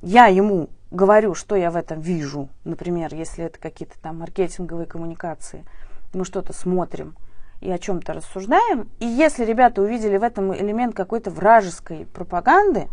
Я 0.00 0.28
ему 0.28 0.70
говорю, 0.92 1.34
что 1.34 1.56
я 1.56 1.70
в 1.70 1.76
этом 1.76 2.00
вижу, 2.00 2.48
например, 2.64 3.14
если 3.14 3.44
это 3.44 3.58
какие-то 3.58 3.98
там 4.00 4.18
маркетинговые 4.18 4.86
коммуникации, 4.86 5.64
мы 6.12 6.24
что-то 6.24 6.52
смотрим 6.52 7.16
и 7.60 7.70
о 7.70 7.78
чем-то 7.78 8.12
рассуждаем, 8.12 8.88
и 8.98 9.06
если 9.06 9.44
ребята 9.44 9.82
увидели 9.82 10.16
в 10.18 10.22
этом 10.22 10.54
элемент 10.54 10.94
какой-то 10.94 11.30
вражеской 11.30 12.06
пропаганды, 12.06 12.88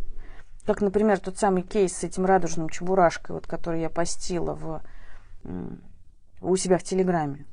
как, 0.66 0.82
например, 0.82 1.20
тот 1.20 1.38
самый 1.38 1.64
кейс 1.64 1.98
с 1.98 2.04
этим 2.04 2.26
радужным 2.26 2.70
чебурашкой, 2.70 3.36
вот, 3.36 3.48
который 3.48 3.82
я 3.82 3.90
постила 3.90 4.54
в, 4.54 4.82
у 6.42 6.56
себя 6.56 6.78
в 6.78 6.84
Телеграме. 6.84 7.46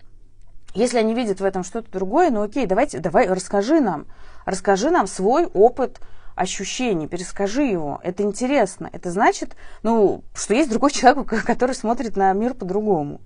Если 0.74 0.98
они 0.98 1.14
видят 1.14 1.40
в 1.40 1.44
этом 1.44 1.64
что-то 1.64 1.90
другое, 1.90 2.30
ну 2.30 2.42
окей, 2.42 2.66
давайте, 2.66 2.98
давай, 2.98 3.26
расскажи 3.26 3.80
нам, 3.80 4.06
расскажи 4.44 4.90
нам 4.90 5.06
свой 5.06 5.46
опыт 5.46 6.00
ощущений, 6.36 7.08
перескажи 7.08 7.64
его. 7.64 7.98
Это 8.04 8.22
интересно. 8.22 8.88
Это 8.92 9.10
значит, 9.10 9.56
ну, 9.82 10.22
что 10.34 10.54
есть 10.54 10.70
другой 10.70 10.92
человек, 10.92 11.26
который 11.44 11.74
смотрит 11.74 12.16
на 12.16 12.32
мир 12.32 12.54
по-другому. 12.54 13.20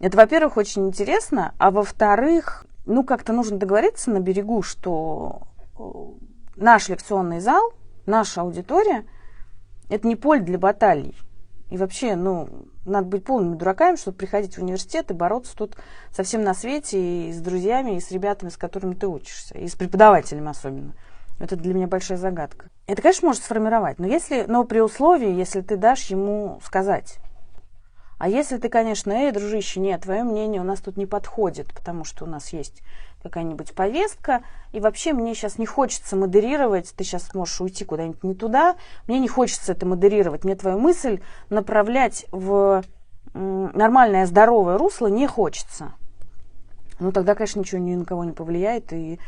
Это, 0.00 0.16
во-первых, 0.16 0.56
очень 0.56 0.88
интересно, 0.88 1.54
а 1.58 1.70
во-вторых, 1.70 2.66
ну, 2.86 3.04
как-то 3.04 3.32
нужно 3.32 3.58
договориться 3.58 4.10
на 4.10 4.20
берегу, 4.20 4.62
что 4.62 5.42
э, 5.78 5.82
наш 6.56 6.88
лекционный 6.88 7.40
зал, 7.40 7.72
наша 8.06 8.40
аудитория, 8.40 9.04
это 9.88 10.08
не 10.08 10.16
поле 10.16 10.40
для 10.40 10.58
баталий. 10.58 11.16
И 11.70 11.76
вообще, 11.76 12.16
ну, 12.16 12.48
надо 12.84 13.06
быть 13.06 13.24
полными 13.24 13.56
дураками, 13.56 13.96
чтобы 13.96 14.16
приходить 14.16 14.56
в 14.56 14.62
университет 14.62 15.10
и 15.10 15.14
бороться 15.14 15.56
тут 15.56 15.76
совсем 16.10 16.42
на 16.42 16.54
свете 16.54 17.28
и 17.28 17.32
с 17.32 17.40
друзьями, 17.40 17.96
и 17.96 18.00
с 18.00 18.10
ребятами, 18.10 18.50
с 18.50 18.56
которыми 18.56 18.94
ты 18.94 19.06
учишься, 19.06 19.56
и 19.56 19.68
с 19.68 19.74
преподавателями 19.74 20.50
особенно. 20.50 20.94
Это 21.42 21.56
для 21.56 21.74
меня 21.74 21.88
большая 21.88 22.18
загадка. 22.18 22.66
Это, 22.86 23.02
конечно, 23.02 23.26
может 23.26 23.42
сформировать, 23.42 23.98
но, 23.98 24.06
если, 24.06 24.44
но 24.46 24.62
при 24.62 24.78
условии, 24.78 25.32
если 25.32 25.60
ты 25.60 25.76
дашь 25.76 26.04
ему 26.04 26.60
сказать. 26.64 27.18
А 28.20 28.28
если 28.28 28.58
ты, 28.58 28.68
конечно, 28.68 29.10
эй, 29.10 29.32
дружище, 29.32 29.80
нет, 29.80 30.02
твое 30.02 30.22
мнение 30.22 30.60
у 30.60 30.64
нас 30.64 30.78
тут 30.78 30.96
не 30.96 31.04
подходит, 31.04 31.74
потому 31.74 32.04
что 32.04 32.26
у 32.26 32.28
нас 32.28 32.52
есть 32.52 32.82
какая-нибудь 33.24 33.74
повестка, 33.74 34.44
и 34.70 34.78
вообще 34.78 35.14
мне 35.14 35.34
сейчас 35.34 35.58
не 35.58 35.66
хочется 35.66 36.14
модерировать, 36.14 36.94
ты 36.96 37.02
сейчас 37.02 37.34
можешь 37.34 37.60
уйти 37.60 37.84
куда-нибудь 37.84 38.22
не 38.22 38.36
туда, 38.36 38.76
мне 39.08 39.18
не 39.18 39.26
хочется 39.26 39.72
это 39.72 39.84
модерировать, 39.84 40.44
мне 40.44 40.54
твою 40.54 40.78
мысль 40.78 41.22
направлять 41.50 42.24
в 42.30 42.84
нормальное, 43.34 44.26
здоровое 44.26 44.78
русло 44.78 45.08
не 45.08 45.26
хочется. 45.26 45.92
Ну, 47.02 47.12
тогда, 47.12 47.34
конечно, 47.34 47.60
ничего 47.60 47.80
ни 47.80 47.94
на 47.94 48.04
кого 48.04 48.24
не 48.24 48.32
повлияет, 48.32 48.92
и 48.92 49.18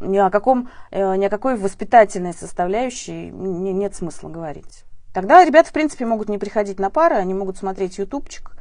ни 0.00 0.18
о, 0.18 0.30
каком, 0.30 0.68
э, 0.90 1.16
ни 1.16 1.24
о 1.24 1.30
какой 1.30 1.56
воспитательной 1.56 2.32
составляющей 2.32 3.30
нет 3.30 3.94
смысла 3.94 4.28
говорить. 4.28 4.84
Тогда 5.14 5.44
ребята, 5.44 5.70
в 5.70 5.72
принципе, 5.72 6.06
могут 6.06 6.28
не 6.28 6.38
приходить 6.38 6.78
на 6.78 6.90
пары, 6.90 7.16
они 7.16 7.34
могут 7.34 7.56
смотреть 7.56 7.98
ютубчик 7.98 8.52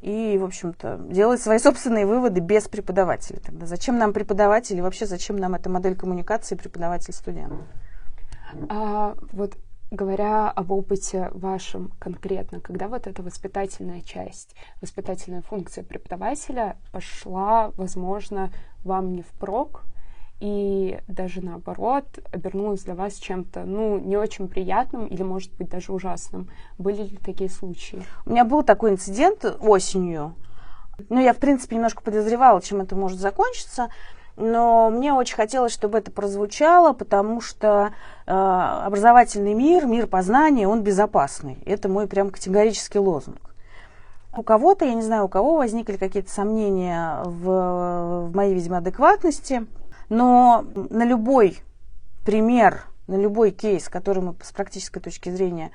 и, 0.00 0.36
в 0.38 0.44
общем-то, 0.44 0.98
делать 1.08 1.40
свои 1.40 1.58
собственные 1.58 2.06
выводы 2.06 2.40
без 2.40 2.68
преподавателя. 2.68 3.40
Тогда 3.40 3.66
зачем 3.66 3.98
нам 3.98 4.12
преподаватель 4.12 4.76
и 4.76 4.82
вообще 4.82 5.06
зачем 5.06 5.36
нам 5.36 5.54
эта 5.54 5.70
модель 5.70 5.96
коммуникации 5.96 6.54
преподаватель-студент? 6.54 7.54
А, 8.68 9.14
вот 9.32 9.56
говоря 9.90 10.50
об 10.50 10.72
опыте 10.72 11.30
вашем 11.32 11.92
конкретно, 11.98 12.60
когда 12.60 12.88
вот 12.88 13.06
эта 13.06 13.22
воспитательная 13.22 14.00
часть, 14.00 14.54
воспитательная 14.80 15.42
функция 15.42 15.84
преподавателя 15.84 16.76
пошла, 16.92 17.72
возможно, 17.76 18.50
вам 18.84 19.14
не 19.14 19.22
впрок, 19.22 19.84
и 20.38 21.00
даже 21.08 21.40
наоборот 21.40 22.18
обернулась 22.30 22.82
для 22.82 22.94
вас 22.94 23.14
чем-то, 23.14 23.64
ну, 23.64 23.98
не 23.98 24.16
очень 24.16 24.48
приятным 24.48 25.06
или, 25.06 25.22
может 25.22 25.54
быть, 25.56 25.70
даже 25.70 25.92
ужасным. 25.92 26.50
Были 26.76 27.04
ли 27.04 27.16
такие 27.16 27.48
случаи? 27.48 28.02
У 28.26 28.30
меня 28.30 28.44
был 28.44 28.62
такой 28.62 28.90
инцидент 28.90 29.44
осенью. 29.60 30.34
Ну, 31.08 31.20
я, 31.20 31.32
в 31.32 31.38
принципе, 31.38 31.76
немножко 31.76 32.02
подозревала, 32.02 32.60
чем 32.60 32.80
это 32.80 32.94
может 32.96 33.18
закончиться, 33.18 33.88
но 34.36 34.90
мне 34.90 35.12
очень 35.12 35.36
хотелось, 35.36 35.72
чтобы 35.72 35.98
это 35.98 36.10
прозвучало, 36.10 36.92
потому 36.92 37.40
что 37.40 37.92
э, 38.26 38.32
образовательный 38.32 39.54
мир, 39.54 39.86
мир 39.86 40.06
познания, 40.06 40.68
он 40.68 40.82
безопасный. 40.82 41.58
Это 41.66 41.88
мой 41.88 42.06
прям 42.06 42.30
категорический 42.30 43.00
лозунг. 43.00 43.40
У 44.36 44.42
кого-то, 44.42 44.84
я 44.84 44.94
не 44.94 45.02
знаю, 45.02 45.24
у 45.24 45.28
кого 45.28 45.56
возникли 45.56 45.96
какие-то 45.96 46.30
сомнения 46.30 47.22
в, 47.24 48.28
в 48.28 48.34
моей, 48.34 48.54
видимо, 48.54 48.78
адекватности– 48.78 49.66
но 50.08 50.64
на 50.74 51.04
любой 51.04 51.58
пример, 52.24 52.84
на 53.06 53.16
любой 53.16 53.50
кейс, 53.50 53.88
который 53.88 54.22
мы 54.22 54.34
с 54.42 54.52
практической 54.52 55.00
точки 55.00 55.30
зрения 55.30 55.70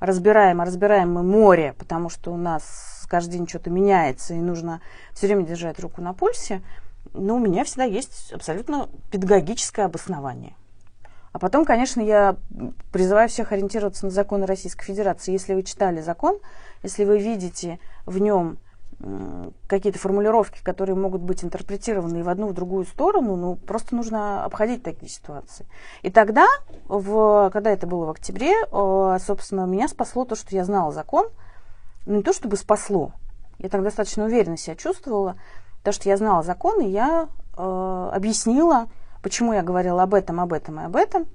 разбираем, 0.00 0.60
а 0.60 0.64
разбираем 0.64 1.12
мы 1.12 1.22
море, 1.22 1.74
потому 1.78 2.08
что 2.08 2.32
у 2.32 2.36
нас 2.36 3.06
каждый 3.08 3.32
день 3.32 3.48
что-то 3.48 3.70
меняется, 3.70 4.34
и 4.34 4.38
нужно 4.38 4.80
все 5.12 5.26
время 5.26 5.44
держать 5.44 5.78
руку 5.80 6.00
на 6.00 6.14
пульсе, 6.14 6.62
но 7.14 7.36
у 7.36 7.38
меня 7.38 7.64
всегда 7.64 7.84
есть 7.84 8.32
абсолютно 8.32 8.88
педагогическое 9.10 9.86
обоснование. 9.86 10.54
А 11.32 11.38
потом, 11.38 11.64
конечно, 11.64 12.00
я 12.00 12.36
призываю 12.92 13.28
всех 13.28 13.50
ориентироваться 13.52 14.04
на 14.04 14.10
законы 14.10 14.46
Российской 14.46 14.84
Федерации. 14.84 15.32
Если 15.32 15.54
вы 15.54 15.62
читали 15.62 16.00
закон, 16.00 16.38
если 16.82 17.04
вы 17.04 17.18
видите 17.18 17.80
в 18.06 18.18
нем 18.18 18.58
какие-то 19.66 19.98
формулировки, 19.98 20.62
которые 20.62 20.94
могут 20.94 21.20
быть 21.20 21.42
интерпретированы 21.42 22.18
и 22.18 22.22
в 22.22 22.28
одну, 22.28 22.48
и 22.48 22.50
в 22.52 22.54
другую 22.54 22.84
сторону, 22.84 23.34
ну, 23.34 23.56
просто 23.56 23.96
нужно 23.96 24.44
обходить 24.44 24.84
такие 24.84 25.10
ситуации. 25.10 25.66
И 26.02 26.10
тогда, 26.10 26.46
в, 26.84 27.50
когда 27.52 27.70
это 27.72 27.88
было 27.88 28.06
в 28.06 28.10
октябре, 28.10 28.54
собственно, 29.18 29.66
меня 29.66 29.88
спасло 29.88 30.24
то, 30.24 30.36
что 30.36 30.54
я 30.54 30.64
знала 30.64 30.92
закон, 30.92 31.28
ну, 32.06 32.16
не 32.16 32.22
то 32.22 32.32
чтобы 32.32 32.56
спасло, 32.56 33.10
я 33.58 33.68
так 33.68 33.82
достаточно 33.82 34.24
уверенно 34.24 34.56
себя 34.56 34.76
чувствовала, 34.76 35.36
то, 35.84 35.92
что 35.92 36.08
я 36.08 36.16
знала 36.16 36.42
закон, 36.42 36.80
и 36.80 36.88
я 36.88 37.28
э, 37.56 38.10
объяснила, 38.12 38.88
почему 39.22 39.52
я 39.52 39.62
говорила 39.62 40.02
об 40.02 40.14
этом, 40.14 40.40
об 40.40 40.52
этом 40.54 40.80
и 40.80 40.84
об 40.84 40.96
этом, 40.96 41.26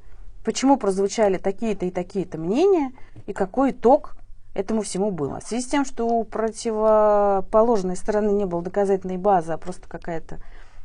почему 0.43 0.75
прозвучали 0.77 1.37
такие-то 1.37 1.85
и 1.85 1.91
такие-то 1.91 2.39
мнения, 2.39 2.91
и 3.27 3.33
какой 3.33 3.71
итог 3.71 4.15
этому 4.55 4.81
всему 4.81 5.11
было. 5.11 5.39
В 5.39 5.43
связи 5.43 5.63
с 5.63 5.67
тем, 5.67 5.85
что 5.85 6.07
у 6.07 6.23
противоположной 6.23 7.95
стороны 7.95 8.31
не 8.31 8.45
было 8.45 8.63
доказательной 8.63 9.17
базы, 9.17 9.53
а 9.53 9.57
просто 9.57 9.87
какая-то, 9.87 10.39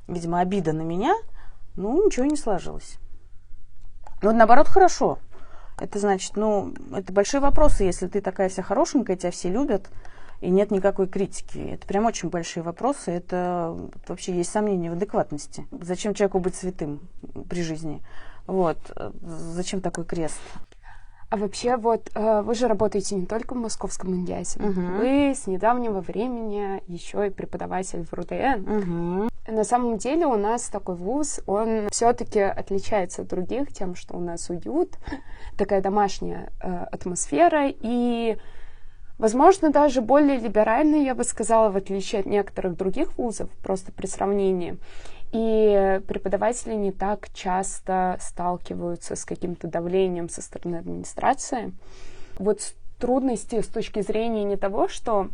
видимо, 0.06 0.40
обида 0.40 0.74
на 0.74 0.82
меня, 0.82 1.16
ну, 1.74 2.04
ничего 2.04 2.26
не 2.26 2.36
сложилось. 2.36 2.98
Ну, 4.20 4.32
наоборот, 4.32 4.68
хорошо. 4.68 5.18
Это 5.80 5.98
значит, 5.98 6.36
ну, 6.36 6.74
это 6.94 7.12
большие 7.14 7.40
вопросы, 7.40 7.84
если 7.84 8.06
ты 8.08 8.20
такая 8.20 8.50
вся 8.50 8.62
хорошенькая, 8.62 9.16
тебя 9.16 9.30
все 9.30 9.48
любят, 9.48 9.88
и 10.44 10.50
нет 10.50 10.70
никакой 10.70 11.06
критики. 11.08 11.58
Это 11.58 11.86
прям 11.86 12.06
очень 12.06 12.28
большие 12.28 12.62
вопросы. 12.62 13.10
Это 13.10 13.76
вообще 14.06 14.32
есть 14.36 14.50
сомнения 14.52 14.90
в 14.90 14.94
адекватности. 14.94 15.66
Зачем 15.80 16.14
человеку 16.14 16.38
быть 16.38 16.54
святым 16.54 17.00
при 17.48 17.62
жизни? 17.62 18.02
Вот. 18.46 18.78
Зачем 19.22 19.80
такой 19.80 20.04
крест? 20.04 20.38
А 21.30 21.36
вообще, 21.36 21.76
вот 21.76 22.10
э, 22.14 22.42
вы 22.42 22.54
же 22.54 22.68
работаете 22.68 23.16
не 23.16 23.26
только 23.26 23.54
в 23.54 23.56
Московском 23.56 24.14
Индиасе, 24.14 24.60
Мгм. 24.60 24.98
вы 24.98 25.30
с 25.34 25.48
недавнего 25.48 26.00
времени 26.00 26.80
еще 26.86 27.26
и 27.26 27.30
преподаватель 27.30 28.04
в 28.06 28.12
РУДН. 28.12 28.60
Мгм. 28.60 29.28
На 29.48 29.64
самом 29.64 29.98
деле 29.98 30.26
у 30.26 30.36
нас 30.36 30.68
такой 30.68 30.94
вуз, 30.94 31.40
он 31.46 31.88
все-таки 31.90 32.38
отличается 32.40 33.22
от 33.22 33.28
других 33.28 33.72
тем, 33.72 33.94
что 33.96 34.16
у 34.16 34.20
нас 34.20 34.48
уют, 34.48 34.96
такая 35.58 35.80
домашняя 35.82 36.52
э, 36.60 36.84
атмосфера 36.92 37.68
и, 37.68 38.36
возможно, 39.24 39.70
даже 39.70 40.02
более 40.02 40.38
либеральный, 40.38 41.02
я 41.02 41.14
бы 41.14 41.24
сказала, 41.24 41.70
в 41.70 41.78
отличие 41.78 42.20
от 42.20 42.26
некоторых 42.26 42.76
других 42.76 43.16
вузов, 43.16 43.48
просто 43.62 43.90
при 43.90 44.04
сравнении. 44.04 44.76
И 45.32 45.98
преподаватели 46.06 46.74
не 46.74 46.92
так 46.92 47.30
часто 47.32 48.18
сталкиваются 48.20 49.16
с 49.16 49.24
каким-то 49.24 49.66
давлением 49.66 50.28
со 50.28 50.42
стороны 50.42 50.76
администрации. 50.76 51.72
Вот 52.38 52.74
трудности 52.98 53.62
с 53.62 53.66
точки 53.66 54.02
зрения 54.02 54.44
не 54.44 54.56
того, 54.56 54.88
что 54.88 55.28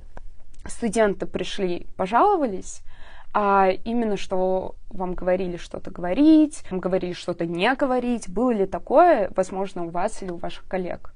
студенты 0.67 1.27
пришли, 1.27 1.89
пожаловались, 1.97 2.83
а 3.35 3.71
именно, 3.85 4.17
что 4.17 4.77
вам 4.89 5.15
говорили 5.15 5.57
что-то 5.57 5.91
говорить, 5.91 6.63
вам 6.71 6.79
говорили 6.79 7.13
что-то 7.13 7.45
не 7.45 7.75
говорить. 7.75 8.29
Было 8.29 8.53
ли 8.53 8.67
такое, 8.67 9.33
возможно, 9.35 9.85
у 9.85 9.89
вас 9.89 10.23
или 10.23 10.31
у 10.31 10.37
ваших 10.37 10.69
коллег? 10.69 11.13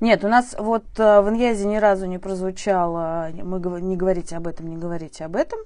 Нет, 0.00 0.24
у 0.24 0.28
нас 0.28 0.54
вот 0.58 0.84
э, 0.98 1.20
в 1.20 1.28
Иньязе 1.30 1.66
ни 1.66 1.76
разу 1.76 2.06
не 2.06 2.18
прозвучало 2.18 3.30
мы 3.42 3.58
гов- 3.58 3.80
не 3.80 3.96
говорите 3.96 4.36
об 4.36 4.46
этом, 4.46 4.68
не 4.68 4.76
говорите 4.76 5.24
об 5.24 5.36
этом. 5.36 5.58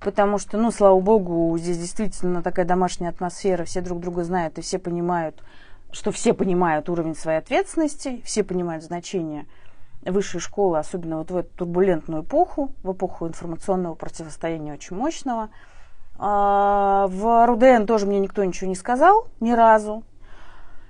Потому 0.00 0.38
что, 0.38 0.58
ну, 0.58 0.70
слава 0.70 1.00
богу, 1.00 1.56
здесь 1.56 1.78
действительно 1.78 2.42
такая 2.42 2.66
домашняя 2.66 3.08
атмосфера, 3.08 3.64
все 3.64 3.80
друг 3.80 4.00
друга 4.00 4.22
знают, 4.24 4.58
и 4.58 4.60
все 4.60 4.78
понимают, 4.78 5.42
что 5.92 6.12
все 6.12 6.34
понимают 6.34 6.90
уровень 6.90 7.16
своей 7.16 7.38
ответственности, 7.38 8.20
все 8.24 8.44
понимают 8.44 8.84
значение 8.84 9.46
высшей 10.04 10.40
школы, 10.40 10.78
особенно 10.78 11.18
вот 11.18 11.30
в 11.30 11.36
эту 11.36 11.48
турбулентную 11.56 12.22
эпоху, 12.22 12.72
в 12.82 12.92
эпоху 12.92 13.26
информационного 13.26 13.94
противостояния 13.94 14.74
очень 14.74 14.96
мощного. 14.96 15.48
А, 16.18 17.06
В 17.08 17.46
РУДН 17.46 17.86
тоже 17.86 18.06
мне 18.06 18.20
никто 18.20 18.44
ничего 18.44 18.68
не 18.68 18.76
сказал 18.76 19.26
ни 19.40 19.52
разу. 19.52 20.02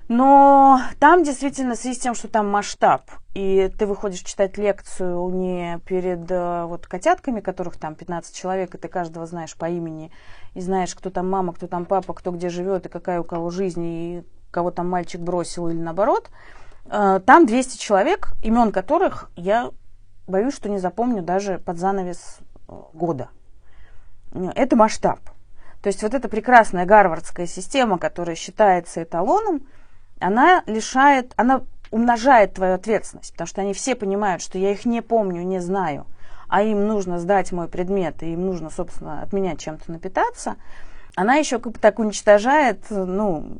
Но 0.07 0.81
там 0.99 1.23
действительно, 1.23 1.73
в 1.73 1.77
связи 1.77 1.95
с 1.95 1.99
тем, 1.99 2.13
что 2.13 2.27
там 2.27 2.47
масштаб, 2.47 3.09
и 3.33 3.71
ты 3.77 3.87
выходишь 3.87 4.19
читать 4.19 4.57
лекцию 4.57 5.27
не 5.29 5.79
перед 5.87 6.29
э, 6.29 6.65
вот 6.65 6.85
котятками, 6.85 7.39
которых 7.39 7.77
там 7.77 7.95
15 7.95 8.35
человек, 8.35 8.75
и 8.75 8.77
ты 8.77 8.87
каждого 8.87 9.25
знаешь 9.25 9.55
по 9.55 9.67
имени, 9.67 10.11
и 10.53 10.61
знаешь, 10.61 10.93
кто 10.93 11.09
там 11.09 11.27
мама, 11.27 11.53
кто 11.53 11.65
там 11.65 11.85
папа, 11.85 12.13
кто 12.13 12.31
где 12.31 12.49
живет, 12.49 12.85
и 12.85 12.89
какая 12.89 13.19
у 13.19 13.23
кого 13.23 13.49
жизнь, 13.49 13.83
и 13.83 14.23
кого 14.51 14.69
там 14.69 14.87
мальчик 14.87 15.21
бросил 15.21 15.69
или 15.69 15.77
наоборот. 15.77 16.29
Э, 16.85 17.19
Там 17.25 17.47
200 17.47 17.77
человек, 17.77 18.33
имен 18.43 18.71
которых 18.71 19.31
я 19.35 19.71
боюсь, 20.27 20.55
что 20.55 20.69
не 20.69 20.77
запомню 20.77 21.23
даже 21.23 21.57
под 21.57 21.79
занавес 21.79 22.37
э, 22.67 22.73
года. 22.93 23.29
Это 24.33 24.75
масштаб. 24.75 25.19
То 25.81 25.87
есть 25.87 26.03
вот 26.03 26.13
эта 26.13 26.29
прекрасная 26.29 26.85
гарвардская 26.85 27.47
система, 27.47 27.97
которая 27.97 28.35
считается 28.35 29.03
эталоном, 29.03 29.61
она 30.19 30.63
лишает, 30.65 31.33
она 31.35 31.61
умножает 31.91 32.53
твою 32.53 32.75
ответственность, 32.75 33.31
потому 33.33 33.47
что 33.47 33.61
они 33.61 33.73
все 33.73 33.95
понимают, 33.95 34.41
что 34.41 34.57
я 34.57 34.71
их 34.71 34.85
не 34.85 35.01
помню, 35.01 35.43
не 35.43 35.59
знаю, 35.59 36.05
а 36.47 36.61
им 36.61 36.87
нужно 36.87 37.19
сдать 37.19 37.51
мой 37.51 37.67
предмет, 37.67 38.21
и 38.23 38.33
им 38.33 38.45
нужно, 38.45 38.69
собственно, 38.69 39.21
от 39.21 39.33
меня 39.33 39.55
чем-то 39.55 39.91
напитаться, 39.91 40.55
она 41.15 41.35
еще 41.35 41.59
как 41.59 41.73
бы 41.73 41.79
так 41.79 41.99
уничтожает, 41.99 42.83
ну, 42.89 43.57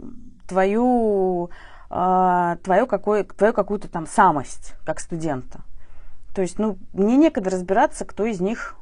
твою, 0.48 1.50
э, 1.90 2.58
твою, 2.64 2.88
какой, 2.88 3.24
твою 3.24 3.54
какую-то 3.54 3.88
там 3.88 4.08
самость 4.08 4.74
как 4.86 5.00
студента. 5.00 5.62
То 6.36 6.42
есть, 6.42 6.60
ну, 6.60 6.78
мне 6.94 7.16
некогда 7.16 7.50
разбираться, 7.50 8.04
кто 8.04 8.26
из 8.26 8.42
них 8.42 8.76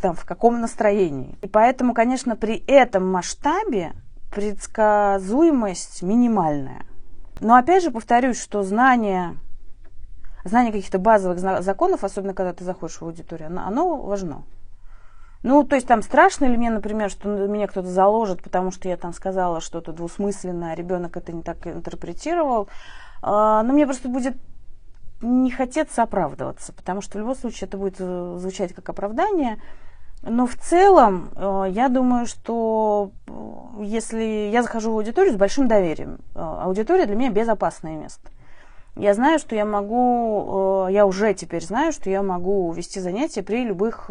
там, 0.00 0.14
в 0.14 0.24
каком 0.24 0.60
настроении. 0.60 1.36
И 1.42 1.48
поэтому, 1.48 1.94
конечно, 1.94 2.36
при 2.36 2.62
этом 2.66 3.10
масштабе 3.10 3.92
предсказуемость 4.34 6.02
минимальная. 6.02 6.84
Но 7.40 7.56
опять 7.56 7.82
же 7.82 7.90
повторюсь, 7.90 8.40
что 8.40 8.62
знание, 8.62 9.36
знание 10.44 10.72
каких-то 10.72 10.98
базовых 10.98 11.38
законов, 11.38 12.04
особенно 12.04 12.34
когда 12.34 12.52
ты 12.52 12.64
заходишь 12.64 13.00
в 13.00 13.02
аудиторию, 13.02 13.48
оно, 13.48 13.66
оно 13.66 13.96
важно. 13.96 14.44
Ну, 15.42 15.62
то 15.62 15.76
есть 15.76 15.86
там 15.86 16.02
страшно 16.02 16.46
ли 16.46 16.56
мне, 16.56 16.70
например, 16.70 17.10
что 17.10 17.28
меня 17.28 17.68
кто-то 17.68 17.88
заложит, 17.88 18.42
потому 18.42 18.70
что 18.72 18.88
я 18.88 18.96
там 18.96 19.12
сказала 19.12 19.60
что-то 19.60 19.92
двусмысленное, 19.92 20.72
а 20.72 20.74
ребенок 20.74 21.16
это 21.16 21.32
не 21.32 21.42
так 21.42 21.66
интерпретировал. 21.66 22.68
А, 23.22 23.62
Но 23.62 23.72
мне 23.72 23.86
просто 23.86 24.08
будет 24.08 24.36
не 25.22 25.50
хотеться 25.50 26.02
оправдываться, 26.02 26.72
потому 26.72 27.00
что 27.00 27.18
в 27.18 27.20
любом 27.20 27.36
случае 27.36 27.68
это 27.68 27.78
будет 27.78 27.96
э, 28.00 28.36
звучать 28.38 28.74
как 28.74 28.88
оправдание. 28.88 29.58
Но 30.28 30.46
в 30.46 30.56
целом, 30.56 31.30
э, 31.36 31.66
я 31.70 31.88
думаю, 31.88 32.26
что 32.26 33.12
э, 33.28 33.84
если 33.84 34.50
я 34.50 34.62
захожу 34.62 34.90
в 34.90 34.96
аудиторию 34.96 35.32
с 35.32 35.36
большим 35.36 35.68
доверием, 35.68 36.18
э, 36.34 36.40
аудитория 36.40 37.06
для 37.06 37.14
меня 37.14 37.30
безопасное 37.30 37.96
место. 37.96 38.28
Я 38.96 39.14
знаю, 39.14 39.38
что 39.38 39.54
я 39.54 39.64
могу, 39.64 40.88
я 40.88 41.04
уже 41.04 41.34
теперь 41.34 41.62
знаю, 41.62 41.92
что 41.92 42.08
я 42.08 42.22
могу 42.22 42.72
вести 42.72 42.98
занятия 42.98 43.42
при 43.42 43.62
любых 43.62 44.10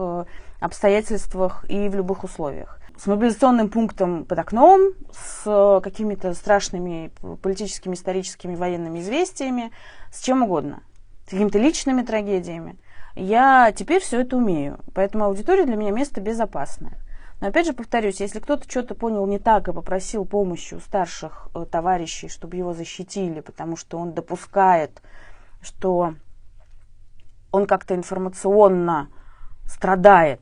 обстоятельствах 0.60 1.66
и 1.68 1.90
в 1.90 1.96
любых 1.96 2.24
условиях. 2.24 2.80
С 2.96 3.08
мобилизационным 3.08 3.70
пунктом 3.70 4.26
под 4.26 4.38
окном, 4.38 4.92
с 5.12 5.82
какими-то 5.84 6.36
страшными 6.36 7.12
политическими, 7.42 7.96
историческими, 7.96 8.56
военными 8.56 9.00
известиями, 9.00 9.72
с 10.14 10.22
чем 10.22 10.44
угодно, 10.44 10.84
с 11.26 11.32
какими-то 11.32 11.58
личными 11.58 12.04
трагедиями. 12.04 12.76
Я 13.16 13.72
теперь 13.72 14.02
все 14.02 14.22
это 14.22 14.36
умею, 14.36 14.80
поэтому 14.94 15.26
аудитория 15.26 15.66
для 15.66 15.78
меня 15.78 15.92
место 15.92 16.20
безопасное. 16.20 17.00
Но 17.40 17.48
опять 17.48 17.66
же 17.66 17.74
повторюсь, 17.74 18.20
если 18.20 18.40
кто-то 18.40 18.70
что-то 18.70 18.96
понял 18.96 19.26
не 19.28 19.40
так 19.40 19.68
и 19.68 19.74
попросил 19.74 20.26
помощи 20.26 20.76
у 20.76 20.80
старших 20.80 21.50
э, 21.54 21.66
товарищей, 21.70 22.28
чтобы 22.28 22.58
его 22.58 22.74
защитили, 22.74 23.42
потому 23.42 23.78
что 23.78 23.98
он 23.98 24.14
допускает, 24.14 25.02
что 25.62 26.16
он 27.52 27.68
как-то 27.68 27.96
информационно 27.96 29.10
страдает 29.66 30.42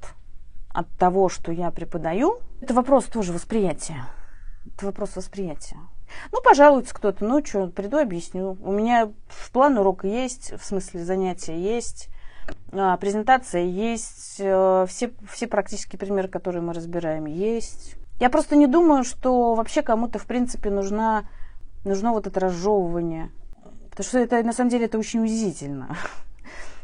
от 0.69 0.89
того, 0.97 1.29
что 1.29 1.51
я 1.51 1.71
преподаю, 1.71 2.39
это 2.61 2.73
вопрос 2.73 3.05
тоже 3.05 3.33
восприятия. 3.33 4.05
Это 4.65 4.87
вопрос 4.87 5.15
восприятия. 5.15 5.77
Ну, 6.31 6.41
пожалуется 6.41 6.93
кто-то, 6.93 7.25
ну, 7.25 7.43
что, 7.45 7.67
приду, 7.67 7.97
объясню. 7.97 8.57
У 8.61 8.71
меня 8.71 9.11
в 9.27 9.51
план 9.51 9.77
урок 9.77 10.03
есть, 10.03 10.53
в 10.53 10.63
смысле 10.63 11.03
занятия 11.03 11.59
есть, 11.59 12.09
а, 12.71 12.97
презентация 12.97 13.63
есть, 13.63 14.37
э, 14.39 14.85
все, 14.87 15.11
все 15.31 15.47
практические 15.47 15.99
примеры, 15.99 16.27
которые 16.27 16.61
мы 16.61 16.73
разбираем, 16.73 17.25
есть. 17.25 17.95
Я 18.19 18.29
просто 18.29 18.55
не 18.55 18.67
думаю, 18.67 19.03
что 19.03 19.53
вообще 19.53 19.81
кому-то, 19.81 20.19
в 20.19 20.25
принципе, 20.25 20.69
нужна, 20.69 21.25
нужно 21.83 22.11
вот 22.11 22.27
это 22.27 22.39
разжевывание. 22.39 23.31
Потому 23.89 24.07
что 24.07 24.19
это, 24.19 24.41
на 24.43 24.53
самом 24.53 24.69
деле, 24.69 24.85
это 24.85 24.97
очень 24.97 25.19
унизительно. 25.19 25.95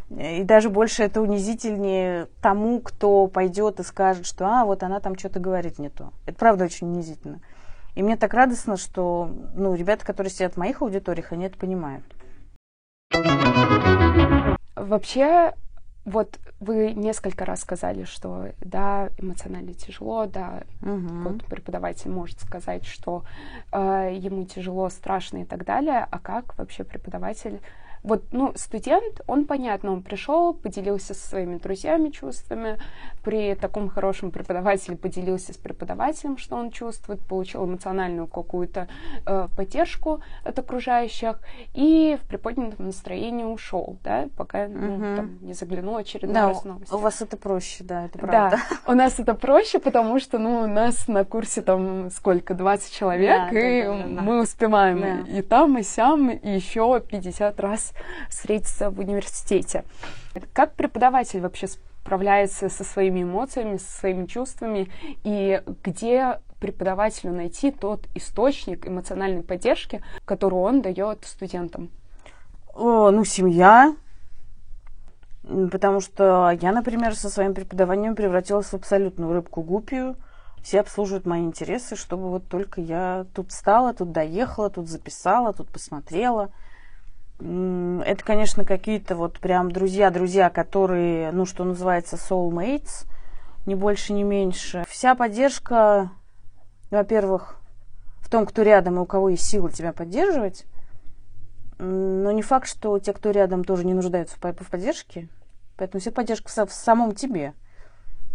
И 0.10 0.44
даже 0.44 0.70
больше 0.70 1.04
это 1.04 1.22
унизительнее 1.22 2.28
тому, 2.42 2.82
кто 2.82 3.28
пойдет 3.28 3.80
и 3.80 3.84
скажет, 3.84 4.26
что 4.26 4.46
а, 4.48 4.66
вот 4.66 4.82
она 4.82 5.00
там 5.00 5.18
что-то 5.18 5.40
говорит 5.40 5.78
не 5.78 5.90
то. 5.90 6.14
Это 6.26 6.38
правда 6.38 6.66
очень 6.66 6.88
унизительно. 6.88 7.42
И 7.96 8.02
мне 8.02 8.18
так 8.18 8.34
радостно, 8.34 8.78
что 8.78 9.30
ну, 9.56 9.76
ребята, 9.76 10.06
которые 10.06 10.32
сидят 10.32 10.54
в 10.54 10.58
моих 10.58 10.82
аудиториях, 10.82 11.32
они 11.32 11.46
это 11.46 11.58
понимают. 11.58 12.06
Вообще, 14.90 15.54
вот 16.04 16.40
вы 16.60 16.94
несколько 16.94 17.46
раз 17.46 17.62
сказали, 17.62 18.06
что 18.06 18.48
да, 18.60 19.10
эмоционально 19.20 19.76
тяжело, 19.76 20.26
да, 20.26 20.64
Мгм. 20.82 21.24
вот 21.26 21.46
преподаватель 21.46 22.10
может 22.10 22.40
сказать, 22.42 22.86
что 22.86 23.24
э, 23.72 24.18
ему 24.20 24.46
тяжело, 24.46 24.90
страшно 24.90 25.44
и 25.44 25.46
так 25.46 25.64
далее, 25.64 26.08
а 26.10 26.18
как 26.18 26.58
вообще 26.58 26.84
преподаватель 26.84 27.62
вот, 28.04 28.24
ну, 28.32 28.54
студент, 28.56 29.22
он, 29.28 29.46
понятно, 29.46 29.92
он 29.92 30.02
пришел, 30.02 30.54
поделился 30.54 31.14
со 31.14 31.28
своими 31.28 31.58
друзьями 31.58 32.10
чувствами, 32.10 32.78
при 33.24 33.56
таком 33.56 33.90
хорошем 33.90 34.32
преподавателе 34.32 34.96
поделился 34.98 35.54
с 35.54 35.58
преподавателем, 35.58 36.38
что 36.38 36.56
он 36.56 36.72
чувствует, 36.72 37.20
получил 37.22 37.66
эмоциональную 37.66 38.28
какую-то 38.28 38.88
э, 39.26 39.48
поддержку 39.56 40.22
от 40.44 40.58
окружающих, 40.58 41.40
и 41.74 42.18
в 42.24 42.28
приподнятом 42.28 42.86
настроении 42.88 43.44
ушел, 43.44 43.98
да, 44.04 44.28
пока 44.38 44.68
ну, 44.68 44.96
Мгм. 44.98 45.16
там, 45.16 45.38
не 45.42 45.54
заглянул 45.54 45.98
очередной 45.98 46.34
Да, 46.34 46.48
раз 46.50 46.64
новости. 46.64 46.94
у 46.94 46.98
вас 46.98 47.22
это 47.22 47.38
проще, 47.38 47.84
да, 47.84 48.06
это 48.06 48.18
правда. 48.20 48.58
Да, 48.86 48.92
у 48.92 48.96
нас 48.96 49.20
это 49.20 49.34
проще, 49.34 49.80
потому 49.80 50.20
что, 50.20 50.38
ну, 50.40 50.62
у 50.62 50.68
нас 50.68 51.08
на 51.08 51.26
курсе 51.26 51.62
там 51.62 52.10
сколько, 52.12 52.54
20 52.54 52.94
человек, 52.94 53.52
Да, 53.52 53.60
и 53.60 53.84
да, 53.84 53.98
да, 53.98 54.04
да. 54.16 54.22
мы 54.22 54.42
успеваем 54.42 55.00
Да. 55.02 55.32
и 55.38 55.42
там, 55.42 55.78
и 55.78 55.84
сям, 55.84 56.30
и 56.30 56.50
еще 56.50 57.00
50 57.02 57.60
раз 57.60 57.89
встретиться 58.30 58.90
в 58.90 59.00
университете. 59.00 59.84
Как 60.54 60.74
преподаватель 60.74 61.42
вообще 61.42 61.68
справляется 61.68 62.70
со 62.70 62.84
своими 62.84 63.24
эмоциями, 63.24 63.78
со 63.78 64.00
своими 64.00 64.26
чувствами, 64.26 64.90
и 65.24 65.62
где 65.84 66.40
преподавателю 66.60 67.34
найти 67.34 67.72
тот 67.72 68.08
источник 68.16 68.88
эмоциональной 68.88 69.44
поддержки, 69.44 70.02
который 70.26 70.56
он 70.56 70.82
дает 70.82 71.26
студентам? 71.26 71.90
ну, 72.76 73.26
семья, 73.26 73.96
потому 75.44 76.00
что 76.00 76.58
я, 76.62 76.72
например, 76.72 77.16
со 77.16 77.30
своим 77.30 77.54
преподаванием 77.54 78.16
превратилась 78.16 78.68
в 78.68 78.74
абсолютную 78.74 79.34
рыбку-гупию. 79.34 80.16
Все 80.62 80.82
обслуживают 80.82 81.26
мои 81.26 81.42
интересы, 81.42 81.96
чтобы 81.96 82.30
вот 82.30 82.48
только 82.48 82.82
я 82.82 83.26
тут 83.34 83.52
стала, 83.52 83.94
тут 83.94 84.12
доехала, 84.12 84.70
тут 84.70 84.90
записала, 84.90 85.54
тут 85.54 85.70
посмотрела. 85.70 86.52
Это, 87.40 88.24
конечно, 88.26 88.66
какие-то 88.66 89.16
вот 89.16 89.40
прям 89.40 89.72
друзья-друзья, 89.72 90.50
которые, 90.50 91.32
ну, 91.32 91.46
что 91.46 91.64
называется, 91.64 92.18
soulmates, 92.18 93.08
ни 93.66 93.76
больше, 93.76 94.12
ни 94.12 94.24
меньше. 94.24 94.84
Вся 94.90 95.16
поддержка, 95.16 96.12
во-первых, 96.92 97.62
в 98.20 98.30
том, 98.30 98.46
кто 98.46 98.62
рядом 98.62 98.98
и 98.98 99.00
у 99.00 99.06
кого 99.06 99.30
есть 99.30 99.46
силы 99.46 99.72
тебя 99.72 99.94
поддерживать. 99.94 100.66
Но 101.78 102.32
не 102.34 102.42
факт, 102.42 102.68
что 102.68 103.00
те, 103.00 103.14
кто 103.14 103.32
рядом, 103.32 103.64
тоже 103.64 103.86
не 103.86 103.94
нуждаются 103.94 104.36
в 104.38 104.40
поддержке. 104.40 105.30
Поэтому 105.78 106.02
вся 106.02 106.12
поддержка 106.12 106.50
в 106.66 106.74
самом 106.74 107.16
тебе. 107.16 107.54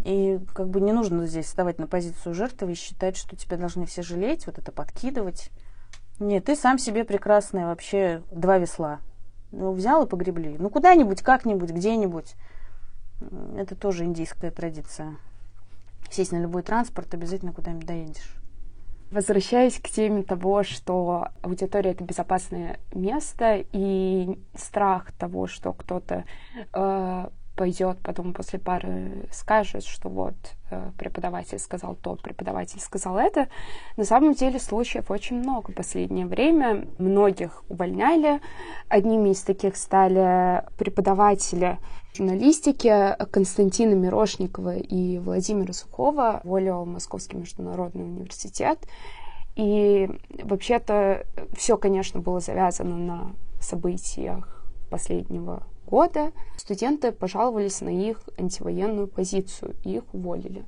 И 0.05 0.41
как 0.55 0.69
бы 0.69 0.81
не 0.81 0.93
нужно 0.93 1.27
здесь 1.27 1.47
вставать 1.47 1.79
на 1.79 1.87
позицию 1.87 2.35
жертвы 2.35 2.73
и 2.73 2.75
считать, 2.75 3.19
что 3.19 3.37
тебя 3.37 3.59
должны 3.59 3.85
все 3.85 4.03
жалеть, 4.03 4.47
вот 4.47 4.59
это 4.59 4.73
подкидывать. 4.73 5.51
Нет, 6.21 6.45
ты 6.45 6.55
сам 6.55 6.79
себе 6.79 7.05
прекрасный 7.05 7.65
вообще 7.65 8.23
два 8.31 8.59
весла. 8.59 9.01
Ну, 9.51 9.73
взял 9.73 10.05
и 10.05 10.09
погребли. 10.09 10.57
Ну, 10.59 10.71
куда-нибудь, 10.71 11.23
как-нибудь, 11.23 11.71
где-нибудь. 11.71 12.35
Это 13.57 13.75
тоже 13.75 14.05
индийская 14.05 14.51
традиция. 14.51 15.17
Сесть 16.11 16.33
на 16.33 16.41
любой 16.41 16.63
транспорт, 16.63 17.15
обязательно 17.15 17.53
куда-нибудь 17.53 17.87
доедешь. 17.87 18.37
Возвращаясь 19.11 19.79
к 19.79 19.89
теме 19.89 20.23
того, 20.23 20.63
что 20.65 21.29
аудитория 21.43 21.93
это 21.93 22.03
безопасное 22.03 22.81
место 22.93 23.65
и 23.73 24.39
страх 24.57 25.13
того, 25.13 25.47
что 25.47 25.73
кто-то 25.73 26.25
э, 26.73 27.29
пойдет 27.57 27.99
потом 28.03 28.33
после 28.33 28.59
пары 28.59 29.29
скажет, 29.33 29.85
что 29.85 30.09
вот 30.09 30.35
э, 30.71 30.91
преподаватель 30.99 31.59
сказал 31.59 31.95
то, 31.95 32.17
преподаватель 32.17 32.81
сказал 32.81 33.19
это. 33.19 33.49
На 33.97 34.05
самом 34.05 34.35
деле 34.35 34.59
случаев 34.59 35.11
очень 35.11 35.39
много 35.39 35.71
в 35.71 35.75
последнее 35.75 36.27
время. 36.27 36.87
Многих 36.99 37.63
увольняли. 37.69 38.41
Одними 38.89 39.31
из 39.31 39.43
таких 39.43 39.77
стали 39.77 40.65
преподаватели 40.77 41.79
журналистики 42.15 43.17
Константина 43.31 43.95
Мирошникова 43.95 44.77
и 44.77 45.19
Владимира 45.19 45.73
Сухова, 45.73 46.41
уволил 46.45 46.85
Московский 46.85 47.37
международный 47.37 48.05
университет. 48.05 48.79
И 49.57 50.11
вообще-то 50.43 51.27
все, 51.57 51.77
конечно, 51.77 52.21
было 52.21 52.41
завязано 52.41 52.97
на 52.97 53.33
событиях 53.61 54.67
последнего 54.91 55.65
года 55.95 56.33
студенты 56.57 57.13
пожаловались 57.13 57.81
на 57.81 57.89
их 57.89 58.21
антивоенную 58.37 59.07
позицию 59.07 59.77
и 59.85 59.95
их 59.99 60.03
уволили. 60.13 60.65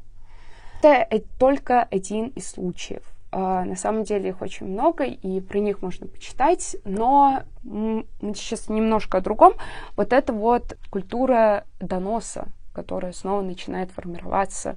Это 0.82 1.26
только 1.40 1.82
один 1.82 2.28
из 2.28 2.48
случаев. 2.48 3.02
А, 3.32 3.64
на 3.64 3.74
самом 3.74 4.04
деле 4.04 4.28
их 4.28 4.40
очень 4.40 4.66
много, 4.66 5.02
и 5.02 5.40
про 5.40 5.58
них 5.58 5.82
можно 5.82 6.06
почитать, 6.06 6.76
но 6.84 7.42
мы 7.64 8.06
сейчас 8.36 8.68
немножко 8.68 9.18
о 9.18 9.20
другом. 9.20 9.54
Вот 9.96 10.12
это 10.12 10.32
вот 10.32 10.76
культура 10.90 11.64
доноса, 11.80 12.46
которая 12.72 13.12
снова 13.12 13.42
начинает 13.42 13.90
формироваться, 13.90 14.76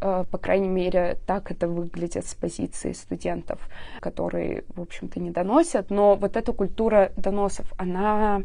а, 0.00 0.24
по 0.24 0.38
крайней 0.38 0.70
мере, 0.70 1.18
так 1.26 1.50
это 1.50 1.68
выглядит 1.68 2.26
с 2.26 2.34
позиции 2.34 2.92
студентов, 2.92 3.60
которые, 4.00 4.64
в 4.74 4.80
общем-то, 4.80 5.20
не 5.20 5.30
доносят. 5.30 5.90
Но 5.90 6.14
вот 6.14 6.38
эта 6.38 6.54
культура 6.54 7.12
доносов, 7.18 7.70
она 7.76 8.40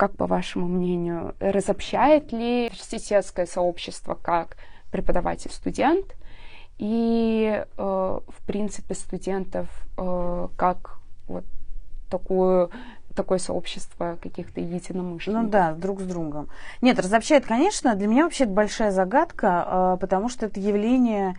как 0.00 0.16
по 0.16 0.26
вашему 0.26 0.66
мнению, 0.66 1.34
разобщает 1.40 2.32
ли 2.32 2.70
университетское 2.70 3.44
сообщество 3.44 4.14
как 4.14 4.56
преподаватель-студент 4.90 6.16
и, 6.78 7.62
э, 7.62 7.76
в 7.76 8.46
принципе, 8.46 8.94
студентов 8.94 9.68
э, 9.98 10.48
как 10.56 11.00
вот 11.28 11.44
такую 12.08 12.70
такое 13.14 13.38
сообщество 13.38 14.16
каких-то 14.22 14.62
единомышленников. 14.62 15.44
Ну 15.44 15.50
да, 15.50 15.74
друг 15.74 16.00
с 16.00 16.04
другом. 16.04 16.48
Нет, 16.80 16.98
разобщает, 16.98 17.44
конечно. 17.44 17.94
Для 17.94 18.06
меня 18.06 18.24
вообще 18.24 18.44
это 18.44 18.54
большая 18.54 18.92
загадка, 18.92 19.66
э, 19.66 19.96
потому 20.00 20.30
что 20.30 20.46
это 20.46 20.60
явление 20.60 21.36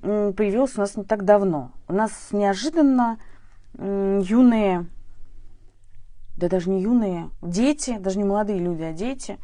появилось 0.00 0.76
у 0.76 0.80
нас 0.80 0.96
не 0.96 1.04
так 1.04 1.24
давно. 1.24 1.70
У 1.86 1.92
нас 1.92 2.10
неожиданно 2.32 3.18
юные 3.78 4.86
да 6.40 6.48
даже 6.48 6.70
не 6.70 6.82
юные, 6.82 7.30
дети, 7.42 7.98
даже 7.98 8.18
не 8.18 8.24
молодые 8.24 8.58
люди, 8.58 8.82
а 8.82 8.92
дети, 8.92 9.38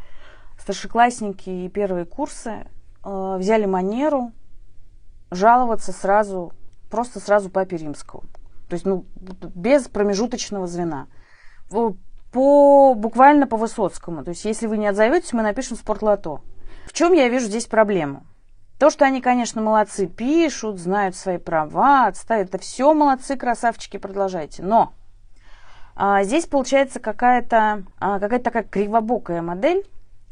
старшеклассники 0.59 1.50
и 1.50 1.68
первые 1.68 2.06
курсы 2.06 2.66
э, 3.04 3.37
взяли 3.38 3.66
манеру 3.66 4.32
жаловаться 5.30 5.92
сразу, 5.92 6.52
просто 6.90 7.20
сразу 7.20 7.50
папе 7.50 7.76
римскому. 7.76 8.24
То 8.68 8.74
есть, 8.74 8.87
ну, 8.87 9.04
без 9.54 9.88
промежуточного 9.88 10.66
звена. 10.66 11.06
По, 12.32 12.94
буквально 12.94 13.46
по 13.46 13.56
Высоцкому. 13.56 14.24
То 14.24 14.30
есть, 14.30 14.44
если 14.44 14.66
вы 14.66 14.78
не 14.78 14.87
отзоветесь, 14.87 15.32
мы 15.32 15.42
напишем 15.42 15.76
спортлото. 15.76 16.40
В 16.87 16.92
чем 16.92 17.12
я 17.12 17.28
вижу 17.28 17.46
здесь 17.46 17.66
проблему? 17.66 18.26
То, 18.78 18.90
что 18.90 19.04
они, 19.04 19.20
конечно, 19.20 19.62
молодцы, 19.62 20.06
пишут, 20.06 20.78
знают 20.78 21.16
свои 21.16 21.38
права, 21.38 22.06
отставят, 22.06 22.48
это 22.48 22.59
все 22.59 22.92
молодцы, 22.92 23.37
красавчики, 23.37 23.96
продолжайте. 23.96 24.62
Но 24.62 24.92
а, 25.96 26.22
здесь 26.24 26.46
получается 26.46 27.00
какая-то 27.00 27.85
а, 27.98 28.20
какая 28.20 28.38
такая 28.38 28.62
кривобокая 28.64 29.40
модель, 29.40 29.87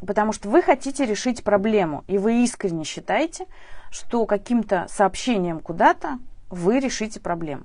потому 0.06 0.32
что 0.32 0.50
вы 0.50 0.60
хотите 0.60 1.06
решить 1.06 1.42
проблему, 1.42 2.04
и 2.06 2.18
вы 2.18 2.44
искренне 2.44 2.84
считаете, 2.84 3.46
что 3.90 4.26
каким-то 4.26 4.86
сообщением 4.90 5.60
куда-то 5.60 6.18
вы 6.50 6.80
решите 6.80 7.18
проблему. 7.18 7.64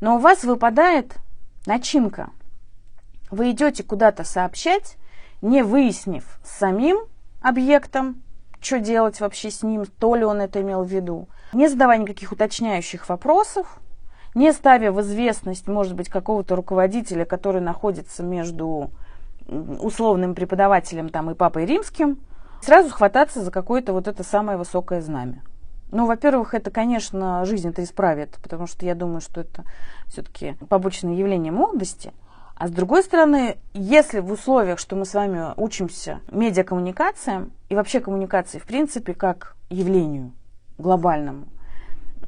Но 0.00 0.16
у 0.16 0.18
вас 0.18 0.44
выпадает 0.44 1.16
начинка. 1.66 2.30
Вы 3.32 3.50
идете 3.50 3.82
куда-то 3.82 4.22
сообщать, 4.22 4.96
не 5.42 5.62
выяснив 5.62 6.38
самим 6.44 6.98
объектом, 7.42 8.22
что 8.60 8.78
делать 8.78 9.20
вообще 9.20 9.50
с 9.50 9.64
ним, 9.64 9.84
то 9.86 10.14
ли 10.14 10.24
он 10.24 10.40
это 10.40 10.60
имел 10.62 10.84
в 10.84 10.88
виду, 10.88 11.28
не 11.52 11.68
задавая 11.68 11.98
никаких 11.98 12.30
уточняющих 12.30 13.08
вопросов, 13.08 13.80
не 14.34 14.52
ставя 14.52 14.92
в 14.92 15.00
известность, 15.00 15.66
может 15.66 15.94
быть, 15.94 16.08
какого-то 16.08 16.56
руководителя, 16.56 17.24
который 17.24 17.60
находится 17.60 18.22
между 18.22 18.90
условным 19.48 20.34
преподавателем 20.34 21.08
там, 21.08 21.30
и 21.30 21.34
папой 21.34 21.64
римским, 21.64 22.18
сразу 22.60 22.90
хвататься 22.90 23.42
за 23.42 23.50
какое-то 23.50 23.92
вот 23.92 24.08
это 24.08 24.22
самое 24.22 24.58
высокое 24.58 25.00
знамя. 25.00 25.42
Ну, 25.90 26.06
во-первых, 26.06 26.52
это, 26.52 26.70
конечно, 26.70 27.44
жизнь 27.46 27.70
это 27.70 27.82
исправит, 27.82 28.38
потому 28.42 28.66
что 28.66 28.84
я 28.84 28.94
думаю, 28.94 29.22
что 29.22 29.40
это 29.40 29.64
все-таки 30.06 30.54
побочное 30.68 31.14
явление 31.14 31.50
молодости. 31.50 32.12
А 32.56 32.68
с 32.68 32.70
другой 32.70 33.02
стороны, 33.04 33.56
если 33.72 34.18
в 34.18 34.30
условиях, 34.32 34.78
что 34.80 34.96
мы 34.96 35.06
с 35.06 35.14
вами 35.14 35.54
учимся 35.56 36.20
медиакоммуникациям 36.30 37.52
и 37.68 37.74
вообще 37.74 38.00
коммуникации, 38.00 38.58
в 38.58 38.66
принципе, 38.66 39.14
как 39.14 39.56
явлению 39.70 40.32
глобальному, 40.76 41.46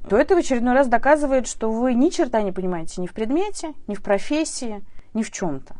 то 0.08 0.16
это 0.16 0.34
в 0.34 0.38
очередной 0.38 0.74
раз 0.74 0.88
доказывает, 0.88 1.46
что 1.46 1.70
вы 1.70 1.94
ни 1.94 2.08
черта 2.08 2.42
не 2.42 2.52
понимаете 2.52 3.00
ни 3.00 3.06
в 3.06 3.12
предмете, 3.12 3.74
ни 3.86 3.94
в 3.94 4.02
профессии, 4.02 4.84
ни 5.14 5.22
в 5.22 5.30
чем-то. 5.30 5.74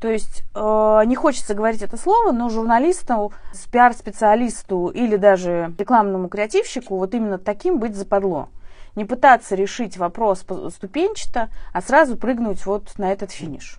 То 0.00 0.10
есть 0.10 0.42
э, 0.54 1.02
не 1.06 1.14
хочется 1.14 1.54
говорить 1.54 1.80
это 1.80 1.96
слово, 1.96 2.32
но 2.32 2.48
журналисту, 2.48 3.32
пиар-специалисту 3.70 4.88
или 4.88 5.16
даже 5.16 5.72
рекламному 5.78 6.28
креативщику 6.28 6.96
вот 6.96 7.14
именно 7.14 7.38
таким 7.38 7.78
быть 7.78 7.94
западло. 7.94 8.48
Не 8.96 9.04
пытаться 9.04 9.54
решить 9.54 9.96
вопрос 9.96 10.44
ступенчато, 10.74 11.50
а 11.72 11.80
сразу 11.80 12.16
прыгнуть 12.16 12.66
вот 12.66 12.98
на 12.98 13.12
этот 13.12 13.30
финиш. 13.30 13.78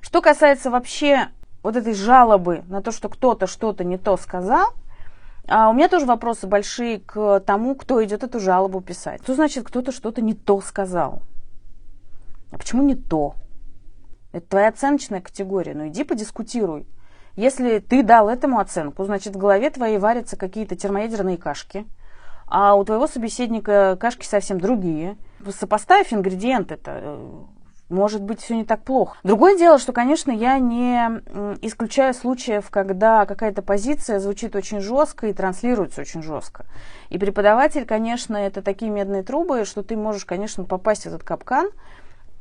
Что 0.00 0.22
касается 0.22 0.70
вообще 0.70 1.28
вот 1.62 1.76
этой 1.76 1.94
жалобы 1.94 2.62
на 2.68 2.80
то, 2.80 2.90
что 2.90 3.10
кто-то 3.10 3.46
что-то 3.46 3.84
не 3.84 3.98
то 3.98 4.16
сказал, 4.16 4.72
а 5.46 5.68
у 5.68 5.74
меня 5.74 5.88
тоже 5.88 6.06
вопросы 6.06 6.46
большие 6.46 7.00
к 7.00 7.40
тому, 7.40 7.74
кто 7.74 8.02
идет 8.04 8.22
эту 8.22 8.40
жалобу 8.40 8.80
писать. 8.80 9.22
Что 9.22 9.34
значит, 9.34 9.66
кто-то 9.66 9.92
что-то 9.92 10.22
не 10.22 10.34
то 10.34 10.60
сказал? 10.60 11.22
А 12.50 12.56
почему 12.56 12.82
не 12.82 12.94
то? 12.94 13.34
Это 14.32 14.46
твоя 14.48 14.68
оценочная 14.68 15.20
категория. 15.20 15.74
Ну 15.74 15.88
иди 15.88 16.04
подискутируй. 16.04 16.86
Если 17.36 17.78
ты 17.78 18.02
дал 18.02 18.28
этому 18.28 18.58
оценку, 18.58 19.04
значит 19.04 19.34
в 19.34 19.38
голове 19.38 19.68
твоей 19.70 19.98
варятся 19.98 20.36
какие-то 20.36 20.76
термоядерные 20.76 21.36
кашки, 21.36 21.84
а 22.46 22.74
у 22.74 22.84
твоего 22.84 23.06
собеседника 23.06 23.96
кашки 24.00 24.24
совсем 24.24 24.60
другие. 24.60 25.16
Сопоставив 25.50 26.12
ингредиенты, 26.12 26.74
это 26.74 27.00
э, 27.02 27.42
может 27.88 28.22
быть, 28.22 28.40
все 28.40 28.56
не 28.56 28.64
так 28.64 28.82
плохо. 28.82 29.18
Другое 29.22 29.56
дело, 29.58 29.78
что, 29.78 29.92
конечно, 29.92 30.30
я 30.30 30.58
не 30.58 31.20
исключаю 31.62 32.14
случаев, 32.14 32.70
когда 32.70 33.26
какая-то 33.26 33.62
позиция 33.62 34.18
звучит 34.20 34.56
очень 34.56 34.80
жестко 34.80 35.26
и 35.26 35.32
транслируется 35.32 36.00
очень 36.00 36.22
жестко. 36.22 36.64
И 37.10 37.18
преподаватель, 37.18 37.84
конечно, 37.84 38.36
это 38.36 38.62
такие 38.62 38.90
медные 38.90 39.22
трубы, 39.22 39.64
что 39.64 39.82
ты 39.82 39.96
можешь, 39.96 40.24
конечно, 40.24 40.64
попасть 40.64 41.04
в 41.04 41.06
этот 41.06 41.22
капкан, 41.22 41.70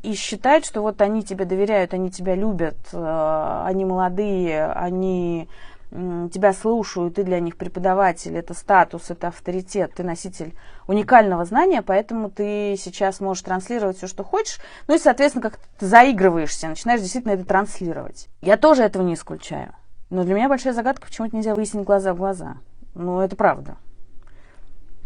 и 0.04 0.14
считать, 0.16 0.66
что 0.66 0.82
вот 0.82 1.02
они 1.02 1.24
тебе 1.24 1.46
доверяют, 1.46 1.94
они 1.94 2.12
тебя 2.12 2.36
любят, 2.36 2.76
э, 2.92 3.62
они 3.66 3.86
молодые, 3.86 4.66
они 4.66 5.48
тебя 5.94 6.54
слушают, 6.54 7.16
ты 7.16 7.24
для 7.24 7.40
них 7.40 7.56
преподаватель, 7.56 8.36
это 8.36 8.54
статус, 8.56 9.12
это 9.12 9.28
авторитет, 9.28 9.94
ты 9.96 10.04
носитель 10.04 10.56
уникального 10.88 11.46
знания, 11.46 11.84
поэтому 11.84 12.32
ты 12.32 12.76
сейчас 12.80 13.20
можешь 13.20 13.44
транслировать 13.44 13.98
все, 13.98 14.08
что 14.08 14.24
хочешь, 14.24 14.60
ну 14.88 14.96
и, 14.96 15.00
соответственно, 15.00 15.44
как 15.44 15.60
ты 15.78 15.86
заигрываешься, 15.86 16.68
начинаешь 16.68 17.02
действительно 17.02 17.34
это 17.34 17.46
транслировать. 17.46 18.28
Я 18.42 18.58
тоже 18.58 18.84
этого 18.84 19.04
не 19.04 19.14
исключаю. 19.14 19.76
Но 20.10 20.24
для 20.24 20.34
меня 20.34 20.50
большая 20.50 20.74
загадка, 20.74 21.08
почему 21.08 21.28
это 21.28 21.36
нельзя 21.36 21.54
выяснить 21.54 21.86
глаза 21.86 22.14
в 22.14 22.18
глаза. 22.18 22.58
Ну, 22.96 23.20
это 23.20 23.36
правда. 23.36 23.78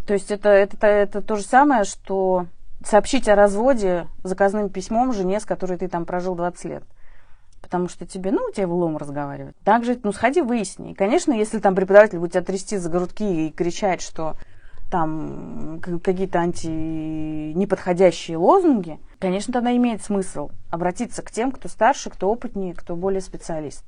То 0.06 0.14
есть 0.14 0.32
это, 0.32 0.50
это, 0.50 0.88
это 0.88 1.22
то 1.22 1.36
же 1.36 1.44
самое, 1.44 1.84
что 1.84 2.46
сообщить 2.86 3.28
о 3.28 3.36
разводе 3.36 4.08
заказным 4.24 4.70
письмом 4.70 5.12
жене, 5.12 5.40
с 5.42 5.46
которой 5.46 5.78
ты 5.78 5.90
там 5.90 6.06
прожил 6.06 6.36
20 6.36 6.66
лет 6.66 6.84
потому 7.68 7.90
что 7.90 8.06
тебе, 8.06 8.32
ну, 8.32 8.46
у 8.48 8.52
тебя 8.54 8.66
в 8.66 8.74
лом 8.74 8.96
разговаривать. 8.96 9.54
Также, 9.66 10.00
ну, 10.02 10.14
сходи, 10.14 10.42
выясни. 10.42 10.92
И, 10.92 10.96
конечно, 10.96 11.34
если 11.34 11.60
там 11.60 11.76
преподаватель 11.76 12.18
будет 12.18 12.32
тебя 12.32 12.42
трясти 12.42 12.78
за 12.78 12.90
грудки 12.90 13.24
и 13.48 13.52
кричать, 13.52 14.02
что 14.02 14.38
там 14.90 15.82
какие-то 16.02 16.40
анти-неподходящие 16.40 18.38
лозунги, 18.38 19.02
конечно, 19.20 19.52
тогда 19.52 19.76
имеет 19.76 20.02
смысл 20.02 20.50
обратиться 20.70 21.22
к 21.22 21.30
тем, 21.30 21.52
кто 21.52 21.68
старше, 21.68 22.10
кто 22.10 22.32
опытнее, 22.32 22.74
кто 22.74 22.96
более 22.96 23.20
специалист. 23.20 23.84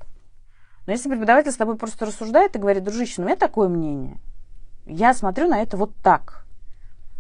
Но 0.86 0.92
если 0.92 1.08
преподаватель 1.08 1.54
с 1.54 1.58
тобой 1.58 1.78
просто 1.78 2.06
рассуждает 2.06 2.58
и 2.58 2.60
говорит, 2.60 2.84
дружище, 2.84 3.14
ну, 3.20 3.24
у 3.24 3.28
меня 3.28 3.38
такое 3.38 3.70
мнение, 3.70 4.18
я 4.86 5.14
смотрю 5.14 5.48
на 5.48 5.62
это 5.62 5.78
вот 5.78 5.96
так, 6.04 6.46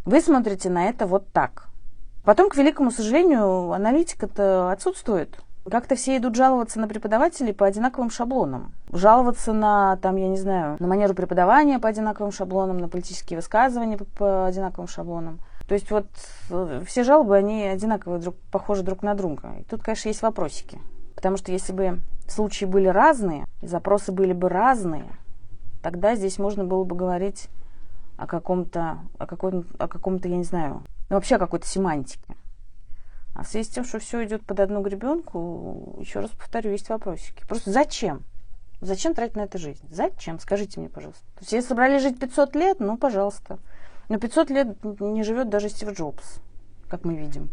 вы 0.03 0.19
смотрите 0.19 0.69
на 0.69 0.89
это 0.89 1.07
вот 1.07 1.31
так. 1.31 1.69
Потом, 2.25 2.49
к 2.49 2.57
великому 2.57 2.91
сожалению, 2.91 3.71
аналитика-то 3.71 4.71
отсутствует. 4.71 5.39
Как-то 5.69 5.95
все 5.95 6.17
идут 6.17 6.35
жаловаться 6.35 6.79
на 6.79 6.87
преподавателей 6.87 7.53
по 7.53 7.65
одинаковым 7.65 8.09
шаблонам. 8.09 8.73
Жаловаться 8.91 9.53
на, 9.53 9.97
там, 9.97 10.15
я 10.15 10.27
не 10.27 10.37
знаю, 10.37 10.77
на 10.79 10.87
манеру 10.87 11.13
преподавания 11.13 11.79
по 11.79 11.89
одинаковым 11.89 12.31
шаблонам, 12.31 12.77
на 12.77 12.87
политические 12.87 13.37
высказывания 13.37 13.97
по, 13.97 14.05
по 14.05 14.45
одинаковым 14.47 14.87
шаблонам. 14.87 15.39
То 15.67 15.75
есть 15.75 15.91
вот 15.91 16.07
э, 16.49 16.81
все 16.87 17.03
жалобы, 17.03 17.37
они 17.37 17.63
одинаковые, 17.63 18.19
друг, 18.19 18.35
похожи 18.51 18.81
друг 18.81 19.03
на 19.03 19.13
друга. 19.13 19.53
И 19.59 19.63
тут, 19.63 19.83
конечно, 19.83 20.09
есть 20.09 20.23
вопросики. 20.23 20.79
Потому 21.15 21.37
что 21.37 21.51
если 21.51 21.73
бы 21.73 21.99
случаи 22.27 22.65
были 22.65 22.87
разные, 22.87 23.45
запросы 23.61 24.11
были 24.11 24.33
бы 24.33 24.49
разные, 24.49 25.05
тогда 25.83 26.15
здесь 26.15 26.39
можно 26.39 26.63
было 26.63 26.83
бы 26.83 26.95
говорить 26.95 27.49
о 28.17 28.25
каком-то, 28.25 28.99
о 29.17 29.27
каком-то, 29.27 29.67
о 29.77 29.87
каком-то, 29.87 30.27
я 30.27 30.37
не 30.37 30.43
знаю, 30.43 30.81
ну, 31.09 31.15
вообще 31.15 31.35
о 31.35 31.39
какой-то 31.39 31.67
семантике. 31.67 32.35
А 33.39 33.43
в 33.43 33.47
связи 33.47 33.69
с 33.69 33.71
тем, 33.71 33.85
что 33.85 33.99
все 33.99 34.25
идет 34.25 34.45
под 34.45 34.59
одну 34.59 34.81
гребенку, 34.81 35.95
еще 36.01 36.19
раз 36.19 36.29
повторю, 36.31 36.71
есть 36.71 36.89
вопросики. 36.89 37.41
Просто 37.47 37.71
зачем? 37.71 38.23
Зачем 38.81 39.13
тратить 39.13 39.37
на 39.37 39.43
это 39.43 39.57
жизнь? 39.57 39.87
Зачем? 39.89 40.39
Скажите 40.39 40.81
мне, 40.81 40.89
пожалуйста. 40.89 41.23
То 41.35 41.39
есть, 41.39 41.53
если 41.53 41.69
собрались 41.69 42.01
жить 42.01 42.19
500 42.19 42.55
лет, 42.55 42.81
ну, 42.81 42.97
пожалуйста. 42.97 43.57
Но 44.09 44.19
500 44.19 44.49
лет 44.49 44.83
не 44.83 45.23
живет 45.23 45.47
даже 45.47 45.69
Стив 45.69 45.93
Джобс, 45.93 46.41
как 46.89 47.05
мы 47.05 47.15
видим. 47.15 47.49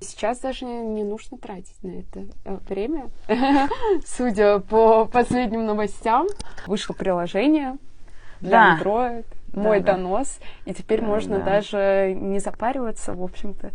Сейчас 0.00 0.40
даже 0.40 0.64
не 0.64 1.04
нужно 1.04 1.38
тратить 1.38 1.80
на 1.84 2.00
это 2.00 2.26
э, 2.44 2.58
время. 2.68 3.08
Судя 4.04 4.58
по 4.58 5.04
последним 5.04 5.64
новостям, 5.64 6.26
вышло 6.66 6.92
приложение 6.92 7.76
для 8.40 8.80
Android, 8.80 9.26
мой 9.52 9.80
донос, 9.80 10.40
и 10.64 10.74
теперь 10.74 11.02
можно 11.02 11.38
даже 11.38 12.16
не 12.18 12.40
запариваться, 12.40 13.14
в 13.14 13.22
общем-то, 13.22 13.70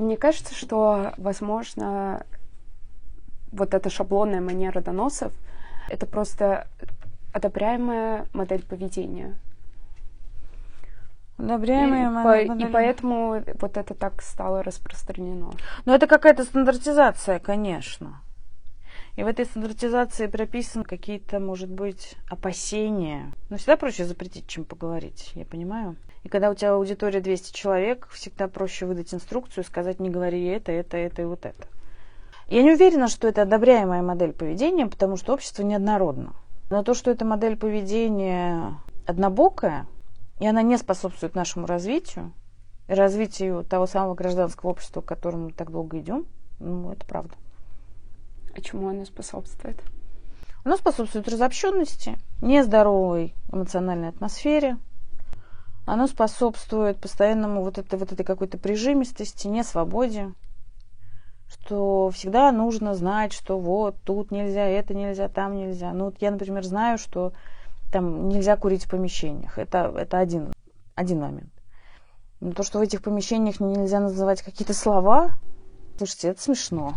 мне 0.00 0.16
кажется, 0.16 0.54
что, 0.54 1.12
возможно, 1.18 2.24
вот 3.52 3.74
эта 3.74 3.90
шаблонная 3.90 4.40
манера 4.40 4.80
доносов— 4.80 5.32
это 5.88 6.06
просто 6.06 6.66
одобряемая 7.32 8.26
модель 8.32 8.64
поведения. 8.64 9.34
Одобряемая 11.38 12.06
и, 12.06 12.10
модель. 12.10 12.48
По, 12.48 12.52
и 12.54 12.72
поэтому 12.72 13.42
вот 13.60 13.76
это 13.76 13.94
так 13.94 14.22
стало 14.22 14.62
распространено. 14.62 15.52
Ну, 15.84 15.94
это 15.94 16.06
какая-то 16.06 16.44
стандартизация, 16.44 17.38
конечно. 17.38 18.20
И 19.14 19.22
в 19.22 19.26
этой 19.26 19.44
стандартизации 19.44 20.26
прописаны 20.26 20.84
какие-то, 20.84 21.38
может 21.38 21.68
быть, 21.68 22.16
опасения. 22.30 23.32
Но 23.50 23.58
всегда 23.58 23.76
проще 23.76 24.06
запретить, 24.06 24.46
чем 24.46 24.64
поговорить, 24.64 25.32
я 25.34 25.44
понимаю. 25.44 25.96
И 26.24 26.28
когда 26.28 26.50
у 26.50 26.54
тебя 26.54 26.72
аудитория 26.72 27.20
200 27.20 27.54
человек, 27.54 28.08
всегда 28.10 28.48
проще 28.48 28.86
выдать 28.86 29.12
инструкцию, 29.12 29.64
сказать, 29.64 30.00
не 30.00 30.08
говори 30.08 30.44
это, 30.46 30.72
это, 30.72 30.96
это 30.96 31.22
и 31.22 31.24
вот 31.26 31.44
это. 31.44 31.66
Я 32.48 32.62
не 32.62 32.72
уверена, 32.72 33.08
что 33.08 33.28
это 33.28 33.42
одобряемая 33.42 34.02
модель 34.02 34.32
поведения, 34.32 34.86
потому 34.86 35.16
что 35.16 35.34
общество 35.34 35.62
неоднородно. 35.62 36.34
Но 36.70 36.82
то, 36.82 36.94
что 36.94 37.10
эта 37.10 37.24
модель 37.24 37.56
поведения 37.56 38.76
однобокая, 39.06 39.86
и 40.40 40.46
она 40.46 40.62
не 40.62 40.78
способствует 40.78 41.34
нашему 41.34 41.66
развитию, 41.66 42.32
развитию 42.88 43.64
того 43.64 43.86
самого 43.86 44.14
гражданского 44.14 44.70
общества, 44.70 45.02
к 45.02 45.06
которому 45.06 45.46
мы 45.46 45.52
так 45.52 45.70
долго 45.70 45.98
идем, 45.98 46.26
ну, 46.60 46.92
это 46.92 47.04
правда. 47.04 47.34
А 48.54 48.60
чему 48.60 48.88
она 48.88 49.04
способствует? 49.04 49.80
Она 50.64 50.76
способствует 50.76 51.28
разобщенности, 51.28 52.18
нездоровой 52.40 53.34
эмоциональной 53.50 54.10
атмосфере, 54.10 54.76
оно 55.84 56.06
способствует 56.06 56.98
постоянному 56.98 57.62
вот 57.62 57.78
этой, 57.78 57.98
вот 57.98 58.12
этой 58.12 58.24
какой-то 58.24 58.58
прижимистости, 58.58 59.48
не 59.48 59.64
свободе, 59.64 60.32
что 61.48 62.10
всегда 62.10 62.52
нужно 62.52 62.94
знать, 62.94 63.32
что 63.32 63.58
вот 63.58 63.96
тут 64.04 64.30
нельзя, 64.30 64.64
это 64.66 64.94
нельзя, 64.94 65.28
там 65.28 65.56
нельзя. 65.56 65.92
Ну 65.92 66.06
вот 66.06 66.16
я, 66.20 66.30
например, 66.30 66.64
знаю, 66.64 66.98
что 66.98 67.32
там 67.92 68.28
нельзя 68.28 68.56
курить 68.56 68.84
в 68.84 68.90
помещениях. 68.90 69.58
Это, 69.58 69.92
это 69.96 70.18
один, 70.18 70.52
один 70.94 71.20
момент. 71.20 71.52
Но 72.40 72.52
то, 72.52 72.62
что 72.62 72.78
в 72.78 72.82
этих 72.82 73.02
помещениях 73.02 73.60
нельзя 73.60 74.00
называть 74.00 74.42
какие-то 74.42 74.74
слова, 74.74 75.30
слушайте, 75.98 76.28
это 76.28 76.40
смешно. 76.40 76.94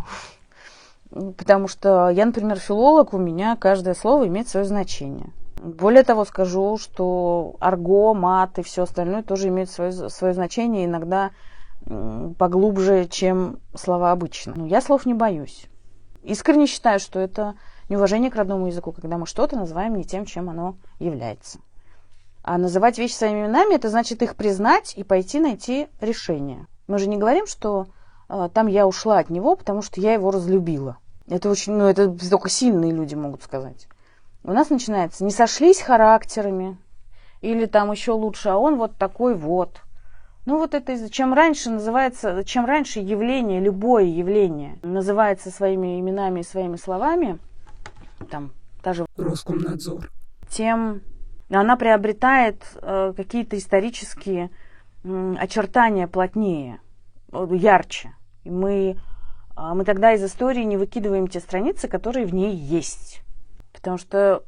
Потому 1.15 1.69
что 1.69 2.09
я, 2.09 2.25
например, 2.25 2.59
филолог, 2.59 3.13
у 3.13 3.17
меня 3.17 3.55
каждое 3.55 3.93
слово 3.93 4.27
имеет 4.27 4.49
свое 4.49 4.65
значение. 4.65 5.29
Более 5.63 6.03
того, 6.03 6.25
скажу, 6.25 6.77
что 6.77 7.55
арго, 7.61 8.13
мат 8.13 8.59
и 8.59 8.63
все 8.63 8.83
остальное 8.83 9.23
тоже 9.23 9.47
имеют 9.47 9.69
свое, 9.69 10.09
свое 10.09 10.33
значение, 10.33 10.85
иногда 10.85 11.31
поглубже, 12.37 13.05
чем 13.05 13.59
слова 13.73 14.11
обычно. 14.11 14.53
Но 14.55 14.65
я 14.65 14.81
слов 14.81 15.05
не 15.05 15.13
боюсь. 15.13 15.67
Искренне 16.21 16.67
считаю, 16.67 16.99
что 16.99 17.19
это 17.19 17.55
неуважение 17.87 18.29
к 18.29 18.35
родному 18.35 18.67
языку, 18.67 18.91
когда 18.91 19.17
мы 19.17 19.25
что-то 19.25 19.55
называем 19.55 19.95
не 19.95 20.03
тем, 20.03 20.25
чем 20.25 20.49
оно 20.49 20.75
является. 20.99 21.59
А 22.43 22.57
называть 22.57 22.97
вещи 22.97 23.13
своими 23.13 23.41
именами, 23.41 23.75
это 23.75 23.89
значит 23.89 24.21
их 24.21 24.35
признать 24.35 24.93
и 24.97 25.03
пойти 25.03 25.39
найти 25.39 25.87
решение. 26.01 26.67
Мы 26.87 26.99
же 26.99 27.07
не 27.07 27.17
говорим, 27.17 27.47
что 27.47 27.87
э, 28.27 28.49
там 28.53 28.67
я 28.67 28.85
ушла 28.85 29.19
от 29.19 29.29
него, 29.29 29.55
потому 29.55 29.81
что 29.81 30.01
я 30.01 30.13
его 30.13 30.29
разлюбила. 30.29 30.97
Это 31.27 31.49
очень, 31.49 31.73
ну, 31.73 31.85
это 31.87 32.15
только 32.29 32.49
сильные 32.49 32.91
люди 32.91 33.15
могут 33.15 33.43
сказать 33.43 33.87
у 34.45 34.53
нас 34.53 34.69
начинается 34.69 35.23
не 35.23 35.31
сошлись 35.31 35.81
характерами, 35.81 36.77
или 37.41 37.65
там 37.65 37.91
еще 37.91 38.11
лучше, 38.11 38.49
а 38.49 38.57
он 38.57 38.77
вот 38.77 38.95
такой 38.95 39.35
вот. 39.35 39.81
Ну 40.45 40.57
вот 40.57 40.75
это 40.75 41.09
чем 41.09 41.33
раньше 41.33 41.71
называется, 41.71 42.43
чем 42.43 42.65
раньше 42.65 42.99
явление, 42.99 43.59
любое 43.59 44.05
явление 44.05 44.77
называется 44.83 45.49
своими 45.49 45.99
именами 45.99 46.41
и 46.41 46.43
своими 46.43 46.75
словами, 46.75 47.39
там 48.29 48.51
даже 48.83 49.07
Роскомнадзор, 49.17 50.09
тем 50.49 51.01
она 51.49 51.75
приобретает 51.75 52.61
э, 52.81 53.13
какие-то 53.15 53.57
исторические 53.57 54.51
э, 55.03 55.35
очертания 55.39 56.07
плотнее, 56.07 56.79
э, 57.31 57.47
ярче. 57.51 58.13
И 58.43 58.51
мы, 58.51 58.97
мы 59.55 59.85
тогда 59.85 60.13
из 60.13 60.23
истории 60.23 60.63
не 60.63 60.77
выкидываем 60.77 61.27
те 61.27 61.39
страницы, 61.39 61.87
которые 61.87 62.25
в 62.25 62.33
ней 62.33 62.55
есть. 62.55 63.21
Потому 63.73 63.97
что 63.97 64.43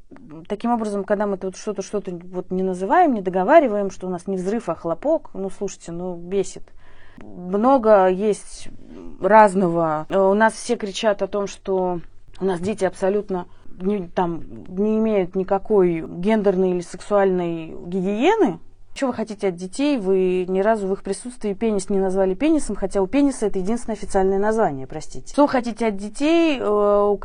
таким 0.48 0.72
образом, 0.72 1.04
когда 1.04 1.28
мы 1.28 1.38
тут 1.38 1.58
что-то 1.58 1.82
что-то 1.82 2.12
вот 2.32 2.50
не 2.50 2.64
называем, 2.64 3.14
не 3.14 3.22
договариваем, 3.22 3.92
что 3.92 4.08
у 4.08 4.10
нас 4.10 4.26
не 4.26 4.38
взрыв, 4.38 4.70
а 4.70 4.76
хлопок, 4.76 5.30
ну 5.34 5.50
слушайте, 5.50 5.92
ну 5.92 6.16
бесит. 6.16 6.64
Много 7.18 8.08
есть 8.08 8.70
разного. 9.22 10.06
У 10.10 10.34
нас 10.34 10.54
все 10.54 10.76
кричат 10.76 11.22
о 11.22 11.28
том, 11.28 11.48
что 11.48 12.00
у 12.40 12.46
нас 12.46 12.60
дети 12.60 12.86
абсолютно 12.86 13.48
не, 13.80 14.08
там, 14.08 14.44
не 14.68 14.98
имеют 14.98 15.36
никакой 15.36 16.02
гендерной 16.02 16.72
или 16.72 16.82
сексуальной 16.82 17.76
гигиены, 17.86 18.60
что 18.98 19.08
вы 19.08 19.14
хотите 19.14 19.50
от 19.50 19.56
детей? 19.56 19.98
Вы 20.00 20.46
ни 20.48 20.60
разу 20.60 20.88
в 20.88 20.94
их 20.94 21.04
присутствии 21.04 21.54
пенис 21.54 21.90
не 21.90 22.00
назвали 22.00 22.34
пенисом, 22.34 22.76
хотя 22.76 23.02
у 23.02 23.08
пениса 23.08 23.46
это 23.46 23.60
единственное 23.60 23.96
официальное 23.96 24.40
название, 24.40 24.88
простите. 24.88 25.32
Что 25.32 25.44
вы 25.44 25.50
хотите 25.50 25.86
от 25.86 25.98
детей, 25.98 26.60
э, 26.60 26.66
у 26.68 27.18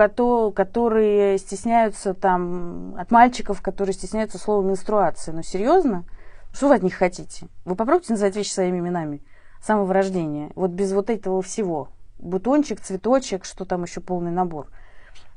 которые 0.52 1.38
стесняются 1.38 2.12
там, 2.12 2.94
от 2.98 3.10
мальчиков, 3.10 3.62
которые 3.62 3.94
стесняются 3.94 4.38
слова 4.38 4.62
менструация? 4.62 5.34
Ну, 5.34 5.42
серьезно? 5.42 6.04
Что 6.52 6.68
вы 6.68 6.74
от 6.74 6.82
них 6.82 6.94
хотите? 6.94 7.46
Вы 7.64 7.74
попробуйте 7.74 8.12
называть 8.12 8.36
вещи 8.36 8.50
своими 8.50 8.78
именами 8.78 9.22
с 9.62 9.66
самого 9.66 9.94
рождения. 9.94 10.50
Вот 10.54 10.72
без 10.72 10.92
вот 10.92 11.08
этого 11.08 11.40
всего. 11.40 11.88
бутончик, 12.18 12.80
цветочек, 12.80 13.46
что 13.46 13.64
там 13.64 13.84
еще 13.84 14.00
полный 14.00 14.30
набор. 14.30 14.68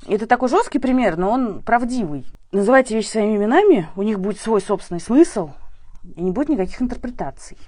Это 0.06 0.26
такой 0.26 0.50
жесткий 0.50 0.78
пример, 0.78 1.16
но 1.16 1.30
он 1.30 1.62
правдивый. 1.62 2.26
Называйте 2.52 2.94
вещи 2.94 3.08
своими 3.08 3.38
именами, 3.38 3.88
у 3.96 4.02
них 4.02 4.20
будет 4.20 4.38
свой 4.38 4.60
собственный 4.60 5.00
смысл, 5.00 5.50
и 6.14 6.22
не 6.22 6.30
будет 6.30 6.50
никаких 6.50 6.80
интерпретаций. 6.80 7.58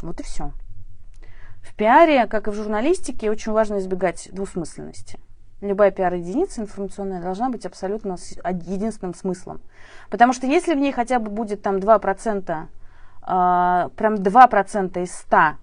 Вот 0.00 0.20
и 0.20 0.22
все. 0.22 0.52
В 1.62 1.74
пиаре, 1.74 2.26
как 2.26 2.48
и 2.48 2.50
в 2.50 2.54
журналистике, 2.54 3.30
очень 3.30 3.52
важно 3.52 3.78
избегать 3.78 4.28
двусмысленности. 4.32 5.18
Любая 5.60 5.92
пиар-единица 5.92 6.60
информационная 6.60 7.22
должна 7.22 7.48
быть 7.48 7.64
абсолютно 7.64 8.16
с 8.16 8.32
единственным 8.32 9.14
смыслом. 9.14 9.60
Потому 10.10 10.32
что 10.32 10.46
если 10.46 10.74
в 10.74 10.78
ней 10.78 10.90
хотя 10.90 11.20
бы 11.20 11.30
будет 11.30 11.62
там 11.62 11.76
2%, 11.76 12.50
э, 12.50 12.66
а, 13.22 13.90
прям 13.96 14.16
2% 14.16 15.00
из 15.00 15.14
100 15.14 15.56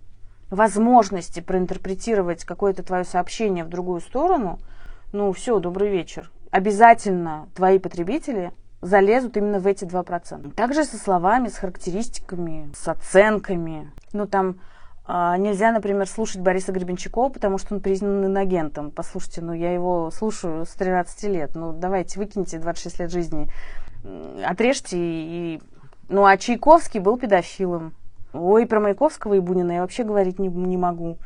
возможности 0.49 1.41
проинтерпретировать 1.41 2.45
какое-то 2.45 2.81
твое 2.81 3.03
сообщение 3.03 3.65
в 3.65 3.69
другую 3.69 3.99
сторону, 3.99 4.59
ну 5.11 5.33
все, 5.33 5.59
добрый 5.59 5.89
вечер. 5.89 6.31
Обязательно 6.49 7.49
твои 7.53 7.77
потребители 7.77 8.53
залезут 8.81 9.37
именно 9.37 9.59
в 9.59 9.67
эти 9.67 9.85
2%. 9.85 10.53
Также 10.53 10.85
со 10.85 10.97
словами, 10.97 11.47
с 11.47 11.57
характеристиками, 11.57 12.71
с 12.75 12.87
оценками. 12.87 13.91
Ну 14.13 14.25
там 14.27 14.59
а, 15.05 15.37
нельзя, 15.37 15.71
например, 15.71 16.07
слушать 16.07 16.41
Бориса 16.41 16.71
Гребенщикова, 16.71 17.29
потому 17.29 17.57
что 17.57 17.75
он 17.75 17.81
признан 17.81 18.25
инагентом. 18.25 18.91
Послушайте, 18.91 19.41
ну 19.41 19.53
я 19.53 19.73
его 19.73 20.11
слушаю 20.11 20.65
с 20.65 20.69
13 20.69 21.23
лет. 21.23 21.55
Ну 21.55 21.73
давайте, 21.73 22.19
выкиньте 22.19 22.59
26 22.59 22.99
лет 22.99 23.11
жизни. 23.11 23.49
Отрежьте 24.45 24.97
и... 24.97 25.61
Ну 26.07 26.25
а 26.25 26.37
Чайковский 26.37 26.99
был 26.99 27.17
педофилом. 27.17 27.93
Ой, 28.33 28.65
про 28.65 28.79
Маяковского 28.79 29.33
и 29.33 29.39
Бунина 29.39 29.71
я 29.73 29.81
вообще 29.81 30.03
говорить 30.03 30.39
не, 30.39 30.47
не 30.47 30.77
могу. 30.77 31.17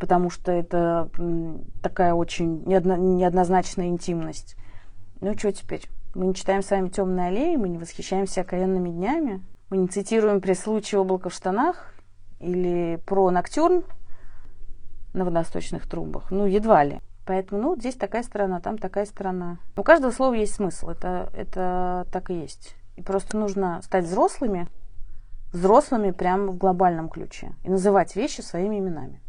Потому 0.00 0.28
что 0.28 0.52
это 0.52 1.08
такая 1.82 2.12
очень 2.12 2.64
неодно, 2.66 2.96
неоднозначная 2.96 3.86
интимность. 3.86 4.56
Ну 5.20 5.38
что 5.38 5.52
теперь? 5.52 5.88
Мы 6.16 6.28
не 6.28 6.34
читаем 6.34 6.62
с 6.62 6.70
вами 6.70 6.88
«Темные 6.88 7.26
аллеи», 7.26 7.56
мы 7.56 7.68
не 7.68 7.76
восхищаемся 7.76 8.40
окаянными 8.40 8.88
днями, 8.88 9.42
мы 9.68 9.76
не 9.76 9.86
цитируем 9.86 10.40
при 10.40 10.54
случае 10.54 11.02
облако 11.02 11.28
в 11.28 11.34
штанах, 11.34 11.92
или 12.40 12.98
про 13.04 13.30
ноктюрн 13.30 13.84
на 15.12 15.26
водосточных 15.26 15.86
трубах. 15.86 16.30
Ну, 16.30 16.46
едва 16.46 16.84
ли. 16.84 17.02
Поэтому, 17.26 17.60
ну, 17.60 17.76
здесь 17.76 17.96
такая 17.96 18.22
сторона, 18.22 18.60
там 18.60 18.78
такая 18.78 19.04
сторона. 19.04 19.58
У 19.76 19.82
каждого 19.82 20.10
слова 20.10 20.32
есть 20.32 20.54
смысл, 20.54 20.88
это, 20.88 21.30
это 21.36 22.06
так 22.10 22.30
и 22.30 22.34
есть. 22.40 22.76
И 22.96 23.02
просто 23.02 23.36
нужно 23.36 23.82
стать 23.82 24.06
взрослыми, 24.06 24.68
взрослыми 25.52 26.12
прямо 26.12 26.46
в 26.46 26.56
глобальном 26.56 27.10
ключе 27.10 27.52
и 27.62 27.68
называть 27.68 28.16
вещи 28.16 28.40
своими 28.40 28.78
именами. 28.78 29.20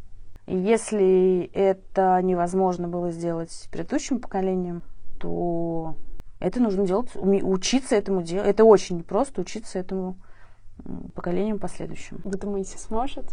И 0.46 0.56
если 0.58 1.52
это 1.54 2.22
невозможно 2.24 2.88
было 2.88 3.12
сделать 3.12 3.68
предыдущим 3.74 4.22
поколением, 4.22 4.84
то 5.20 5.98
это 6.40 6.62
нужно 6.62 6.86
делать, 6.86 7.10
учиться 7.16 7.96
этому 7.96 8.22
делать. 8.22 8.48
Это 8.48 8.64
очень 8.64 8.98
непросто 8.98 9.42
учиться 9.42 9.80
этому 9.80 10.18
поколениям 11.16 11.60
последующим. 11.60 12.20
Вы 12.24 12.38
думаете, 12.38 12.78
сможет? 12.78 13.26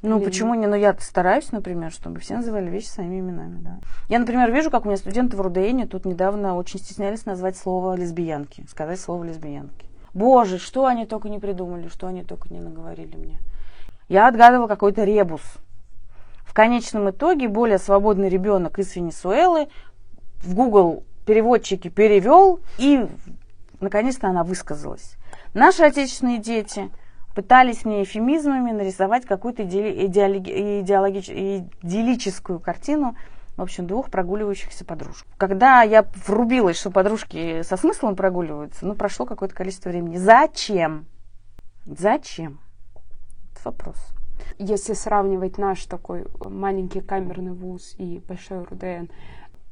Ну, 0.00 0.20
почему 0.20 0.54
не? 0.54 0.66
Ну, 0.66 0.74
я 0.74 0.96
стараюсь, 0.98 1.52
например, 1.52 1.92
чтобы 1.92 2.18
все 2.18 2.36
называли 2.36 2.68
вещи 2.70 2.86
своими 2.86 3.20
именами, 3.20 3.60
да. 3.60 3.78
Я, 4.08 4.18
например, 4.18 4.50
вижу, 4.50 4.70
как 4.70 4.84
у 4.84 4.88
меня 4.88 4.96
студенты 4.96 5.36
в 5.36 5.40
РУДН 5.40 5.82
тут 5.82 6.06
недавно 6.06 6.56
очень 6.56 6.80
стеснялись 6.80 7.26
назвать 7.26 7.56
слово 7.56 7.94
лесбиянки, 7.94 8.66
сказать 8.68 8.98
слово 8.98 9.24
лесбиянки. 9.24 9.86
Боже, 10.14 10.58
что 10.58 10.86
они 10.86 11.06
только 11.06 11.28
не 11.28 11.38
придумали, 11.38 11.88
что 11.88 12.06
они 12.06 12.24
только 12.24 12.52
не 12.52 12.60
наговорили 12.60 13.16
мне. 13.16 13.38
Я 14.08 14.28
отгадывала 14.28 14.66
какой-то 14.66 15.04
ребус. 15.04 15.42
В 16.44 16.54
конечном 16.54 17.08
итоге 17.10 17.48
более 17.48 17.78
свободный 17.78 18.28
ребенок 18.28 18.78
из 18.78 18.94
Венесуэлы 18.96 19.68
в 20.42 20.54
Google 20.54 21.04
переводчике 21.24 21.90
перевел, 21.90 22.60
и 22.78 23.06
наконец-то 23.80 24.28
она 24.28 24.44
высказалась. 24.44 25.16
Наши 25.54 25.82
отечественные 25.82 26.38
дети 26.38 26.90
пытались 27.34 27.84
мне 27.84 28.02
эфемизмами 28.02 28.72
нарисовать 28.72 29.24
какую-то 29.24 29.64
идеологическую 29.64 32.60
картину, 32.60 33.16
в 33.56 33.62
общем, 33.62 33.86
двух 33.86 34.10
прогуливающихся 34.10 34.84
подружек. 34.84 35.26
Когда 35.36 35.82
я 35.82 36.06
врубилась, 36.26 36.78
что 36.78 36.90
подружки 36.90 37.62
со 37.62 37.76
смыслом 37.76 38.16
прогуливаются, 38.16 38.86
ну, 38.86 38.94
прошло 38.94 39.26
какое-то 39.26 39.54
количество 39.54 39.90
времени. 39.90 40.16
Зачем? 40.16 41.06
Зачем? 41.84 42.58
Это 43.52 43.60
вопрос. 43.64 43.96
Если 44.58 44.94
сравнивать 44.94 45.58
наш 45.58 45.84
такой 45.84 46.26
маленький 46.44 47.00
камерный 47.00 47.52
вуз 47.52 47.94
и 47.98 48.22
большой 48.26 48.64
РУДН, 48.64 49.10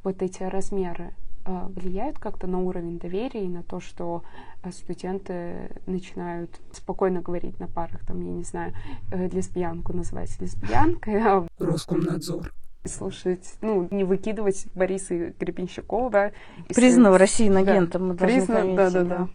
вот 0.04 0.22
эти 0.22 0.42
размеры, 0.42 1.14
а, 1.44 1.68
влияют 1.74 2.18
как-то 2.18 2.46
на 2.46 2.60
уровень 2.60 2.98
доверия 2.98 3.44
и 3.44 3.48
на 3.48 3.62
то, 3.62 3.80
что 3.80 4.22
а, 4.62 4.72
студенты 4.72 5.70
начинают 5.86 6.60
спокойно 6.72 7.20
говорить 7.20 7.58
на 7.60 7.66
парах, 7.66 8.04
там, 8.06 8.20
я 8.22 8.32
не 8.32 8.44
знаю, 8.44 8.74
э, 9.10 9.28
лесбиянку 9.28 9.92
называть 9.92 10.38
лесбиянкой, 10.40 11.22
а 11.22 11.46
Роскомнадзор 11.58 12.52
слушать, 12.84 13.56
ну, 13.60 13.88
не 13.90 14.04
выкидывать 14.04 14.66
Бориса 14.74 15.34
Гребенщикова, 15.38 16.10
да. 16.10 16.32
Признанного 16.68 17.18
России 17.18 17.54
агентом, 17.54 18.02
да. 18.02 18.08
мы 18.08 18.14
должны 18.14 18.36
Признан, 18.38 18.76
да, 18.76 18.90
да, 18.90 19.04
да. 19.04 19.16
да 19.16 19.28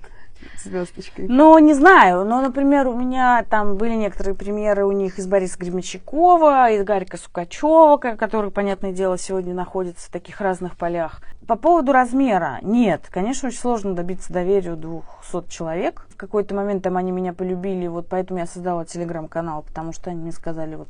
звездочкой? 0.64 1.28
Ну, 1.28 1.58
не 1.60 1.74
знаю. 1.74 2.26
Но, 2.26 2.42
например, 2.42 2.88
у 2.88 2.96
меня 2.96 3.44
там 3.50 3.76
были 3.76 3.94
некоторые 3.96 4.36
примеры 4.36 4.86
у 4.86 4.92
них 4.92 5.20
из 5.20 5.28
Бориса 5.28 5.58
Гремячакова, 5.58 6.72
из 6.72 6.84
Гарика 6.84 7.18
Сукачева, 7.18 7.98
который, 7.98 8.52
понятное 8.52 8.92
дело, 8.92 9.18
сегодня 9.18 9.54
находится 9.54 10.08
в 10.08 10.12
таких 10.12 10.42
разных 10.42 10.78
полях. 10.78 11.22
По 11.48 11.56
поводу 11.56 11.92
размера. 11.92 12.60
Нет, 12.62 13.08
конечно, 13.12 13.50
очень 13.50 13.60
сложно 13.60 13.94
добиться 13.94 14.34
доверия 14.34 14.74
у 14.74 14.76
200 14.76 15.50
человек. 15.50 16.08
В 16.10 16.18
какой-то 16.18 16.56
момент 16.56 16.84
там 16.84 16.98
они 16.98 17.12
меня 17.12 17.34
полюбили, 17.34 17.88
вот 17.88 18.08
поэтому 18.10 18.40
я 18.40 18.48
создала 18.48 18.86
телеграм-канал, 18.86 19.62
потому 19.62 19.94
что 19.94 20.10
они 20.10 20.22
мне 20.22 20.32
сказали, 20.32 20.76
вот 20.76 20.90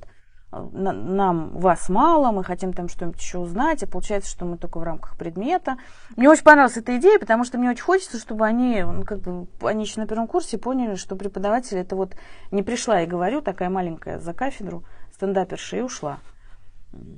нам 0.71 1.49
вас 1.57 1.89
мало, 1.89 2.31
мы 2.31 2.43
хотим 2.43 2.73
там 2.73 2.87
что-нибудь 2.87 3.19
еще 3.19 3.39
узнать, 3.39 3.83
и 3.83 3.85
получается, 3.85 4.29
что 4.29 4.45
мы 4.45 4.57
только 4.57 4.79
в 4.79 4.83
рамках 4.83 5.17
предмета. 5.17 5.77
Мне 6.15 6.29
очень 6.29 6.43
понравилась 6.43 6.77
эта 6.77 6.97
идея, 6.97 7.19
потому 7.19 7.43
что 7.43 7.57
мне 7.57 7.69
очень 7.69 7.83
хочется, 7.83 8.17
чтобы 8.17 8.45
они, 8.45 8.83
ну, 8.83 9.03
как 9.03 9.19
бы, 9.19 9.47
они 9.67 9.83
еще 9.83 9.99
на 9.99 10.07
первом 10.07 10.27
курсе 10.27 10.57
поняли, 10.57 10.95
что 10.95 11.15
преподаватель 11.15 11.77
это 11.77 11.95
вот 11.95 12.15
не 12.51 12.63
пришла 12.63 13.01
и 13.01 13.07
говорю, 13.07 13.41
такая 13.41 13.69
маленькая 13.69 14.19
за 14.19 14.33
кафедру, 14.33 14.83
стендаперша, 15.13 15.77
и 15.77 15.81
ушла. 15.81 16.19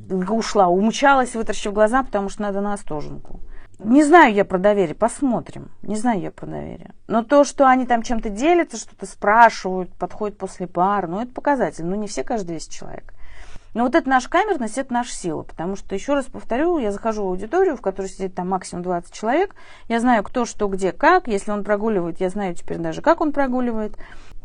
Ушла, 0.10 0.68
умчалась, 0.68 1.36
вытаращив 1.36 1.74
глаза, 1.74 2.04
потому 2.04 2.30
что 2.30 2.42
надо 2.42 2.62
на 2.62 2.74
остоженку. 2.74 3.40
Не 3.80 4.04
знаю 4.04 4.34
я 4.34 4.44
про 4.44 4.58
доверие, 4.58 4.96
посмотрим. 4.96 5.70
Не 5.84 5.96
знаю 5.96 6.20
я 6.20 6.32
про 6.32 6.48
доверие. 6.48 6.96
Но 7.08 7.24
то, 7.24 7.44
что 7.44 7.68
они 7.68 7.86
там 7.86 8.02
чем-то 8.02 8.30
делятся, 8.30 8.78
что-то 8.78 9.06
спрашивают, 9.06 9.94
подходят 9.94 10.38
после 10.38 10.66
пар, 10.66 11.08
ну, 11.08 11.22
это 11.22 11.32
показатель. 11.32 11.86
Ну, 11.86 11.96
не 11.96 12.08
все 12.08 12.24
каждый 12.24 12.48
200 12.48 12.74
человек. 12.74 13.14
Но 13.78 13.84
вот 13.84 13.94
эта 13.94 14.10
наша 14.10 14.28
камерность, 14.28 14.80
это 14.80 14.92
наша 14.92 15.14
сила, 15.14 15.44
потому 15.44 15.76
что, 15.76 15.94
еще 15.94 16.16
раз 16.16 16.26
повторю, 16.26 16.80
я 16.80 16.92
захожу 16.92 17.24
в 17.24 17.28
аудиторию, 17.28 17.78
в 17.78 17.82
которой 17.82 18.08
сидит 18.08 18.34
там 18.34 18.50
максимум 18.50 18.82
20 18.82 19.14
человек, 19.14 19.54
я 19.88 20.00
знаю, 20.00 20.24
кто, 20.24 20.46
что, 20.46 20.68
где, 20.68 20.92
как, 20.92 21.28
если 21.28 21.52
он 21.52 21.64
прогуливает, 21.64 22.20
я 22.20 22.30
знаю 22.30 22.56
теперь 22.56 22.80
даже, 22.80 23.04
как 23.04 23.22
он 23.22 23.32
прогуливает, 23.32 23.96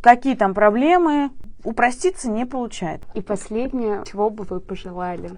какие 0.02 0.34
там 0.34 0.52
проблемы, 0.52 1.30
упроститься 1.64 2.28
не 2.28 2.44
получает. 2.44 3.00
И 3.14 3.22
последнее, 3.22 4.04
чего 4.04 4.28
бы 4.28 4.44
вы 4.44 4.60
пожелали 4.60 5.30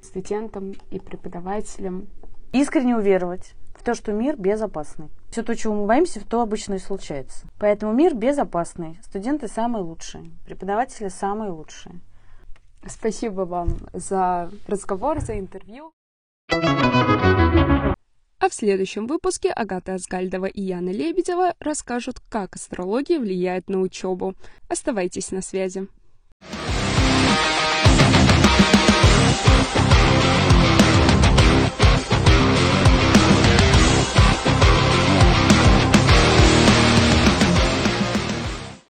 студентам 0.00 0.74
и 0.92 1.00
преподавателям? 1.00 2.06
Искренне 2.52 2.96
уверовать 2.96 3.54
в 3.74 3.82
то, 3.82 3.96
что 3.96 4.12
мир 4.12 4.36
безопасный. 4.36 5.08
Все 5.32 5.42
то, 5.42 5.56
чего 5.56 5.74
мы 5.74 5.86
боимся, 5.86 6.24
то 6.24 6.40
обычно 6.40 6.74
и 6.74 6.78
случается. 6.78 7.48
Поэтому 7.58 7.92
мир 7.94 8.14
безопасный. 8.14 9.00
Студенты 9.02 9.48
самые 9.48 9.82
лучшие, 9.82 10.30
преподаватели 10.46 11.08
самые 11.08 11.50
лучшие. 11.50 12.00
Спасибо 12.86 13.42
вам 13.42 13.78
за 13.92 14.50
разговор, 14.66 15.20
за 15.20 15.38
интервью. 15.38 15.92
А 18.42 18.48
в 18.48 18.54
следующем 18.54 19.06
выпуске 19.06 19.50
Агата 19.50 19.94
Асгальдова 19.94 20.46
и 20.46 20.62
Яна 20.62 20.90
Лебедева 20.90 21.54
расскажут, 21.60 22.20
как 22.30 22.56
астрология 22.56 23.20
влияет 23.20 23.68
на 23.68 23.80
учебу. 23.80 24.34
Оставайтесь 24.68 25.30
на 25.30 25.42
связи. 25.42 25.88